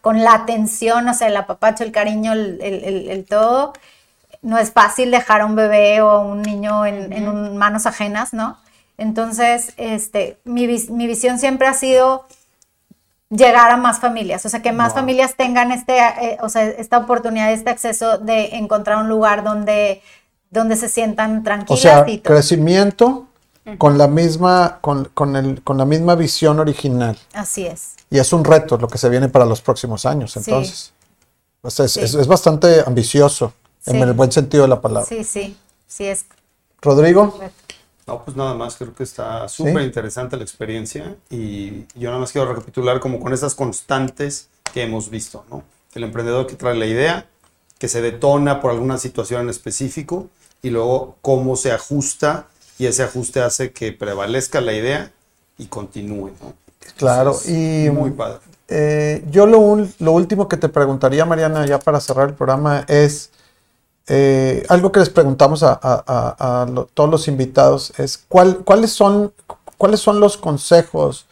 con 0.00 0.22
la 0.22 0.34
atención, 0.34 1.08
o 1.08 1.14
sea, 1.14 1.28
el 1.28 1.36
apapacho, 1.36 1.82
el 1.82 1.90
cariño, 1.92 2.32
el, 2.32 2.60
el, 2.62 3.10
el, 3.10 3.24
todo. 3.24 3.72
No 4.42 4.56
es 4.58 4.72
fácil 4.72 5.10
dejar 5.10 5.40
a 5.40 5.46
un 5.46 5.56
bebé 5.56 6.00
o 6.00 6.10
a 6.10 6.18
un 6.20 6.42
niño 6.42 6.86
en, 6.86 7.12
en 7.12 7.56
manos 7.56 7.86
ajenas, 7.86 8.32
¿no? 8.32 8.56
Entonces, 8.98 9.74
este, 9.76 10.38
mi, 10.44 10.68
mi 10.90 11.06
visión 11.08 11.38
siempre 11.40 11.66
ha 11.66 11.74
sido 11.74 12.26
llegar 13.30 13.70
a 13.70 13.76
más 13.76 14.00
familias, 14.00 14.46
o 14.46 14.48
sea, 14.48 14.62
que 14.62 14.72
más 14.72 14.94
familias 14.94 15.34
tengan 15.36 15.70
este, 15.70 15.98
eh, 15.98 16.38
o 16.40 16.48
sea, 16.48 16.64
esta 16.64 16.98
oportunidad, 16.98 17.52
este 17.52 17.70
acceso 17.70 18.18
de 18.18 18.56
encontrar 18.56 18.98
un 18.98 19.08
lugar 19.08 19.44
donde, 19.44 20.02
donde 20.50 20.76
se 20.76 20.88
sientan 20.88 21.42
tranquilas. 21.44 21.78
O 21.78 21.82
sea, 21.82 22.06
crecimiento 22.22 23.26
con 23.76 23.98
la 23.98 24.08
misma, 24.08 24.78
con, 24.80 25.04
con, 25.12 25.36
el, 25.36 25.62
con 25.62 25.76
la 25.76 25.84
misma 25.84 26.14
visión 26.14 26.58
original. 26.58 27.18
Así 27.34 27.66
es. 27.66 27.96
Y 28.08 28.18
es 28.18 28.32
un 28.32 28.44
reto 28.44 28.78
lo 28.78 28.88
que 28.88 28.96
se 28.96 29.10
viene 29.10 29.28
para 29.28 29.44
los 29.44 29.60
próximos 29.60 30.06
años, 30.06 30.34
entonces. 30.38 30.94
es, 31.62 32.14
es, 32.14 32.26
bastante 32.26 32.82
ambicioso, 32.86 33.52
en 33.84 33.96
el 33.96 34.14
buen 34.14 34.32
sentido 34.32 34.62
de 34.62 34.68
la 34.68 34.80
palabra. 34.80 35.06
Sí, 35.06 35.24
sí, 35.24 35.54
sí 35.86 36.06
es. 36.06 36.24
Rodrigo. 36.80 37.38
No, 38.08 38.24
pues 38.24 38.38
nada 38.38 38.54
más, 38.54 38.76
creo 38.76 38.94
que 38.94 39.02
está 39.02 39.46
súper 39.48 39.82
interesante 39.82 40.38
la 40.38 40.42
experiencia 40.42 41.14
y 41.28 41.84
yo 41.94 42.08
nada 42.08 42.18
más 42.18 42.32
quiero 42.32 42.48
recapitular 42.48 43.00
como 43.00 43.20
con 43.20 43.34
esas 43.34 43.54
constantes 43.54 44.48
que 44.72 44.82
hemos 44.82 45.10
visto, 45.10 45.44
¿no? 45.50 45.62
El 45.94 46.04
emprendedor 46.04 46.46
que 46.46 46.56
trae 46.56 46.74
la 46.74 46.86
idea, 46.86 47.26
que 47.78 47.86
se 47.86 48.00
detona 48.00 48.62
por 48.62 48.70
alguna 48.70 48.96
situación 48.96 49.42
en 49.42 49.50
específico 49.50 50.30
y 50.62 50.70
luego 50.70 51.16
cómo 51.20 51.54
se 51.56 51.70
ajusta 51.70 52.46
y 52.78 52.86
ese 52.86 53.02
ajuste 53.02 53.42
hace 53.42 53.72
que 53.72 53.92
prevalezca 53.92 54.62
la 54.62 54.72
idea 54.72 55.12
y 55.58 55.66
continúe, 55.66 56.32
¿no? 56.40 56.54
claro, 56.96 57.36
y 57.46 57.90
muy 57.90 58.12
padre. 58.12 58.38
Eh, 58.68 59.22
yo 59.30 59.44
lo, 59.44 59.86
lo 59.98 60.12
último 60.12 60.48
que 60.48 60.56
te 60.56 60.70
preguntaría, 60.70 61.26
Mariana, 61.26 61.66
ya 61.66 61.78
para 61.78 62.00
cerrar 62.00 62.30
el 62.30 62.34
programa 62.34 62.86
es 62.88 63.32
eh, 64.10 64.64
algo 64.70 64.90
que 64.90 65.00
les 65.00 65.10
preguntamos 65.10 65.62
a, 65.62 66.66
todos 66.94 67.10
los 67.10 67.28
invitados 67.28 67.92
es 67.98 68.24
cuáles, 68.28 68.90
son, 68.90 69.34
cuáles 69.76 70.00
son 70.00 70.18
los 70.18 70.38
consejos, 70.38 71.26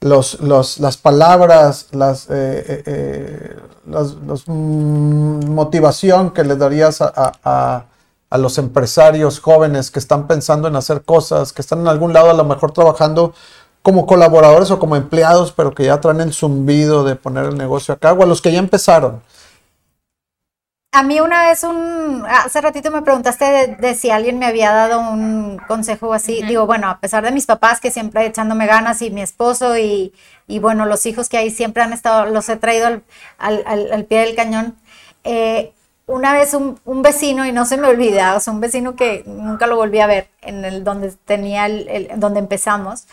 los, 0.00 0.40
las 0.40 0.96
palabras, 0.96 1.88
las, 1.92 2.26
eh, 2.30 2.82
eh, 2.86 3.56
mm, 4.46 5.50
motivación 5.50 6.30
que 6.30 6.44
le 6.44 6.56
darías 6.56 7.02
a, 7.02 7.84
los 8.30 8.58
empresarios 8.58 9.38
jóvenes 9.38 9.92
que 9.92 10.00
están 10.00 10.26
pensando 10.26 10.66
en 10.66 10.74
hacer 10.74 11.02
cosas, 11.02 11.52
que 11.52 11.62
están 11.62 11.80
en 11.80 11.88
algún 11.88 12.12
lado 12.12 12.30
a 12.30 12.34
lo 12.34 12.44
mejor 12.44 12.72
trabajando 12.72 13.32
como 13.82 14.06
colaboradores 14.06 14.70
o 14.72 14.78
como 14.80 14.96
empleados, 14.96 15.52
pero 15.52 15.72
que 15.72 15.84
ya 15.84 16.00
traen 16.00 16.20
el 16.20 16.32
zumbido 16.32 17.04
de 17.04 17.16
poner 17.16 17.44
el 17.44 17.56
negocio 17.56 17.94
a 17.94 17.98
cabo, 17.98 18.24
a 18.24 18.26
los 18.26 18.40
que 18.40 18.50
ya 18.50 18.58
empezaron 18.58 19.20
a 20.94 21.02
mí 21.02 21.18
una 21.18 21.48
vez 21.48 21.64
un, 21.64 22.24
hace 22.28 22.60
ratito 22.60 22.92
me 22.92 23.02
preguntaste 23.02 23.76
de, 23.76 23.94
si 23.96 24.10
alguien 24.10 24.38
me 24.38 24.46
había 24.46 24.72
dado 24.72 25.00
un 25.00 25.60
consejo 25.66 26.12
así. 26.12 26.40
Digo, 26.46 26.66
bueno, 26.66 26.88
a 26.88 27.00
pesar 27.00 27.24
de 27.24 27.32
mis 27.32 27.46
papás 27.46 27.80
que 27.80 27.90
siempre 27.90 28.24
echándome 28.24 28.66
ganas 28.66 29.02
y 29.02 29.10
mi 29.10 29.20
esposo 29.20 29.76
y, 29.76 30.12
bueno, 30.60 30.86
los 30.86 31.04
hijos 31.06 31.28
que 31.28 31.36
ahí 31.36 31.50
siempre 31.50 31.82
han 31.82 31.92
estado, 31.92 32.26
los 32.26 32.48
he 32.48 32.56
traído 32.56 33.02
al, 33.38 34.04
pie 34.08 34.20
del 34.20 34.36
cañón. 34.36 34.76
Eh, 35.24 35.72
una 36.06 36.32
vez 36.32 36.54
un, 36.54 37.02
vecino, 37.02 37.44
y 37.44 37.50
no 37.50 37.64
se 37.66 37.76
me 37.76 37.88
olvida, 37.88 38.36
o 38.36 38.40
sea, 38.40 38.52
un 38.52 38.60
vecino 38.60 38.94
que 38.94 39.24
nunca 39.26 39.66
lo 39.66 39.74
volví 39.74 39.98
a 39.98 40.06
ver, 40.06 40.28
en 40.42 40.64
el 40.64 40.84
donde 40.84 41.10
tenía 41.24 41.66
el, 41.66 42.08
donde 42.20 42.38
empezamos, 42.38 43.06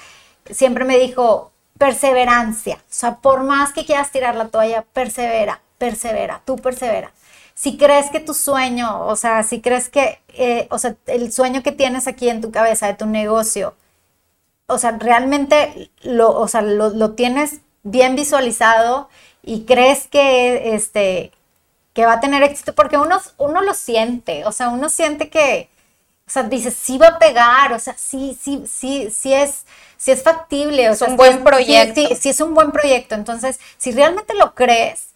siempre 0.52 0.86
me 0.86 1.00
dijo, 1.00 1.52
perseverancia. 1.80 2.76
O 2.76 2.80
sea, 2.90 3.16
por 3.16 3.44
más 3.44 3.74
que 3.74 3.86
quieras 3.86 4.12
tirar 4.12 4.36
la 4.36 4.50
toalla, 4.50 4.84
persevera, 4.94 5.62
persevera, 5.80 6.42
tú 6.46 6.58
persevera 6.58 7.12
si 7.62 7.78
crees 7.78 8.10
que 8.10 8.20
tu 8.20 8.34
sueño, 8.34 9.06
o 9.06 9.16
sea, 9.16 9.44
si 9.44 9.62
crees 9.62 9.88
que, 9.88 10.20
eh, 10.30 10.68
o 10.72 10.80
sea, 10.80 10.96
el 11.06 11.32
sueño 11.32 11.62
que 11.62 11.72
tienes 11.72 12.08
aquí 12.08 12.28
en 12.28 12.42
tu 12.42 12.50
cabeza 12.50 12.88
de 12.88 12.96
tu 12.96 13.06
negocio, 13.06 13.76
o 14.66 14.80
sea, 14.80 14.98
realmente 14.98 15.92
lo, 16.02 16.32
o 16.36 16.48
sea, 16.48 16.64
lo, 16.64 17.12
tienes 17.12 17.62
bien 17.84 18.16
visualizado 18.16 19.10
y 19.44 19.66
crees 19.66 20.08
que, 20.08 20.74
este, 20.74 21.32
que 21.94 22.08
va 22.08 22.14
a 22.14 22.20
tener 22.20 22.42
éxito, 22.42 22.74
porque 22.74 22.98
uno, 22.98 23.22
uno 23.38 23.62
lo 23.62 23.76
siente, 23.76 24.44
o 24.46 24.52
sea, 24.52 24.70
uno 24.70 24.90
siente 24.90 25.30
que, 25.30 25.70
o 26.26 26.32
sea, 26.32 26.42
dices, 26.42 26.74
sí 26.74 26.98
va 26.98 27.10
a 27.10 27.20
pegar, 27.20 27.74
o 27.74 27.80
sea, 27.80 27.94
sí, 27.96 28.36
sí, 28.42 28.64
sí, 28.66 29.12
sí 29.12 29.36
es, 29.36 29.68
sí 29.98 30.10
es 30.10 30.24
factible. 30.24 30.90
O 30.90 30.94
es 30.94 31.02
un 31.04 31.16
buen 31.16 31.44
proyecto. 31.44 32.02
sí, 32.20 32.30
es 32.30 32.42
un 32.42 32.56
buen 32.56 32.72
proyecto. 32.72 33.14
Entonces, 33.14 33.60
si 33.78 33.92
realmente 33.92 34.34
lo 34.34 34.56
crees, 34.56 35.11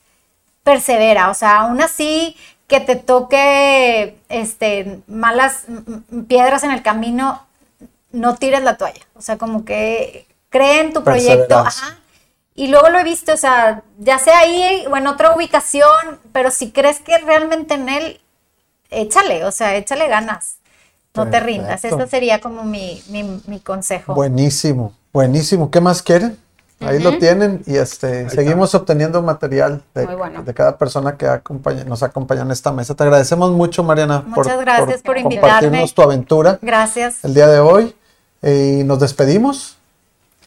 persevera, 0.66 1.30
o 1.30 1.36
sea, 1.36 1.57
aún 1.59 1.80
así 1.80 2.36
que 2.68 2.80
te 2.82 2.95
toque 2.95 4.18
este, 4.28 4.99
malas 5.07 5.66
piedras 6.28 6.63
en 6.63 6.72
el 6.72 6.82
camino, 6.82 7.45
no 8.11 8.36
tires 8.36 8.63
la 8.63 8.76
toalla, 8.76 9.01
o 9.13 9.22
sea, 9.22 9.38
como 9.38 9.63
que 9.63 10.28
cree 10.49 10.82
en 10.82 10.91
tu 10.91 11.03
proyecto, 11.03 11.63
Y 12.55 12.68
luego 12.68 12.89
lo 12.89 12.97
he 12.97 13.03
visto, 13.03 13.34
o 13.34 13.38
sea, 13.38 13.84
ya 13.99 14.18
sea 14.18 14.39
ahí 14.39 14.86
o 14.89 14.97
en 14.97 15.05
otra 15.05 15.36
ubicación, 15.36 16.20
pero 16.32 16.49
si 16.49 16.72
crees 16.72 16.99
que 16.99 17.18
realmente 17.20 17.76
en 17.76 17.88
él, 17.88 18.22
échale, 18.89 19.45
o 19.45 19.51
sea, 19.51 19.76
échale 19.76 20.07
ganas. 20.07 20.57
No 21.13 21.30
te 21.30 21.39
rindas. 21.39 21.86
Ese 21.86 22.07
sería 22.07 22.41
como 22.41 22.66
mi, 22.66 23.01
mi, 23.07 23.41
mi 23.47 23.61
consejo. 23.61 24.13
Buenísimo, 24.13 24.93
buenísimo. 25.13 25.72
¿Qué 25.72 25.80
más 25.80 26.01
quieren? 26.01 26.38
Ahí 26.82 26.99
lo 26.99 27.17
tienen 27.17 27.63
y 27.65 27.78
este 27.78 28.30
seguimos 28.30 28.76
obteniendo 28.76 29.21
material 29.21 29.82
de, 29.93 30.53
cada 30.53 30.78
persona 30.78 31.15
que 31.15 31.26
nos 31.86 32.03
acompaña 32.03 32.41
en 32.41 32.51
esta 32.51 32.71
mesa. 32.71 32.95
Te 32.95 33.03
agradecemos 33.03 33.51
mucho, 33.51 33.84
Mariana, 33.84 34.23
Muchas 34.26 34.59
gracias 34.59 35.01
por, 35.01 35.21
compartirnos 35.21 35.93
tu 35.93 36.01
aventura. 36.01 36.59
Gracias. 36.61 37.23
El 37.23 37.34
día 37.34 37.47
de 37.47 37.59
hoy. 37.59 37.95
y 38.43 38.84
nos 38.84 38.99
despedimos. 38.99 39.78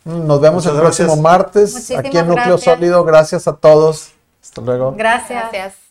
Nos 0.05 0.41
vemos 0.41 0.65
el 0.67 0.77
próximo 0.77 1.17
martes 1.17 1.91
aquí 1.91 2.17
en 2.17 2.29
Núcleo 2.29 2.59
Sólido. 2.59 3.05
Gracias 3.05 3.49
a 3.49 3.55
todos. 3.55 4.13
Hasta 4.43 4.61
luego. 4.61 4.95
Gracias. 4.97 5.88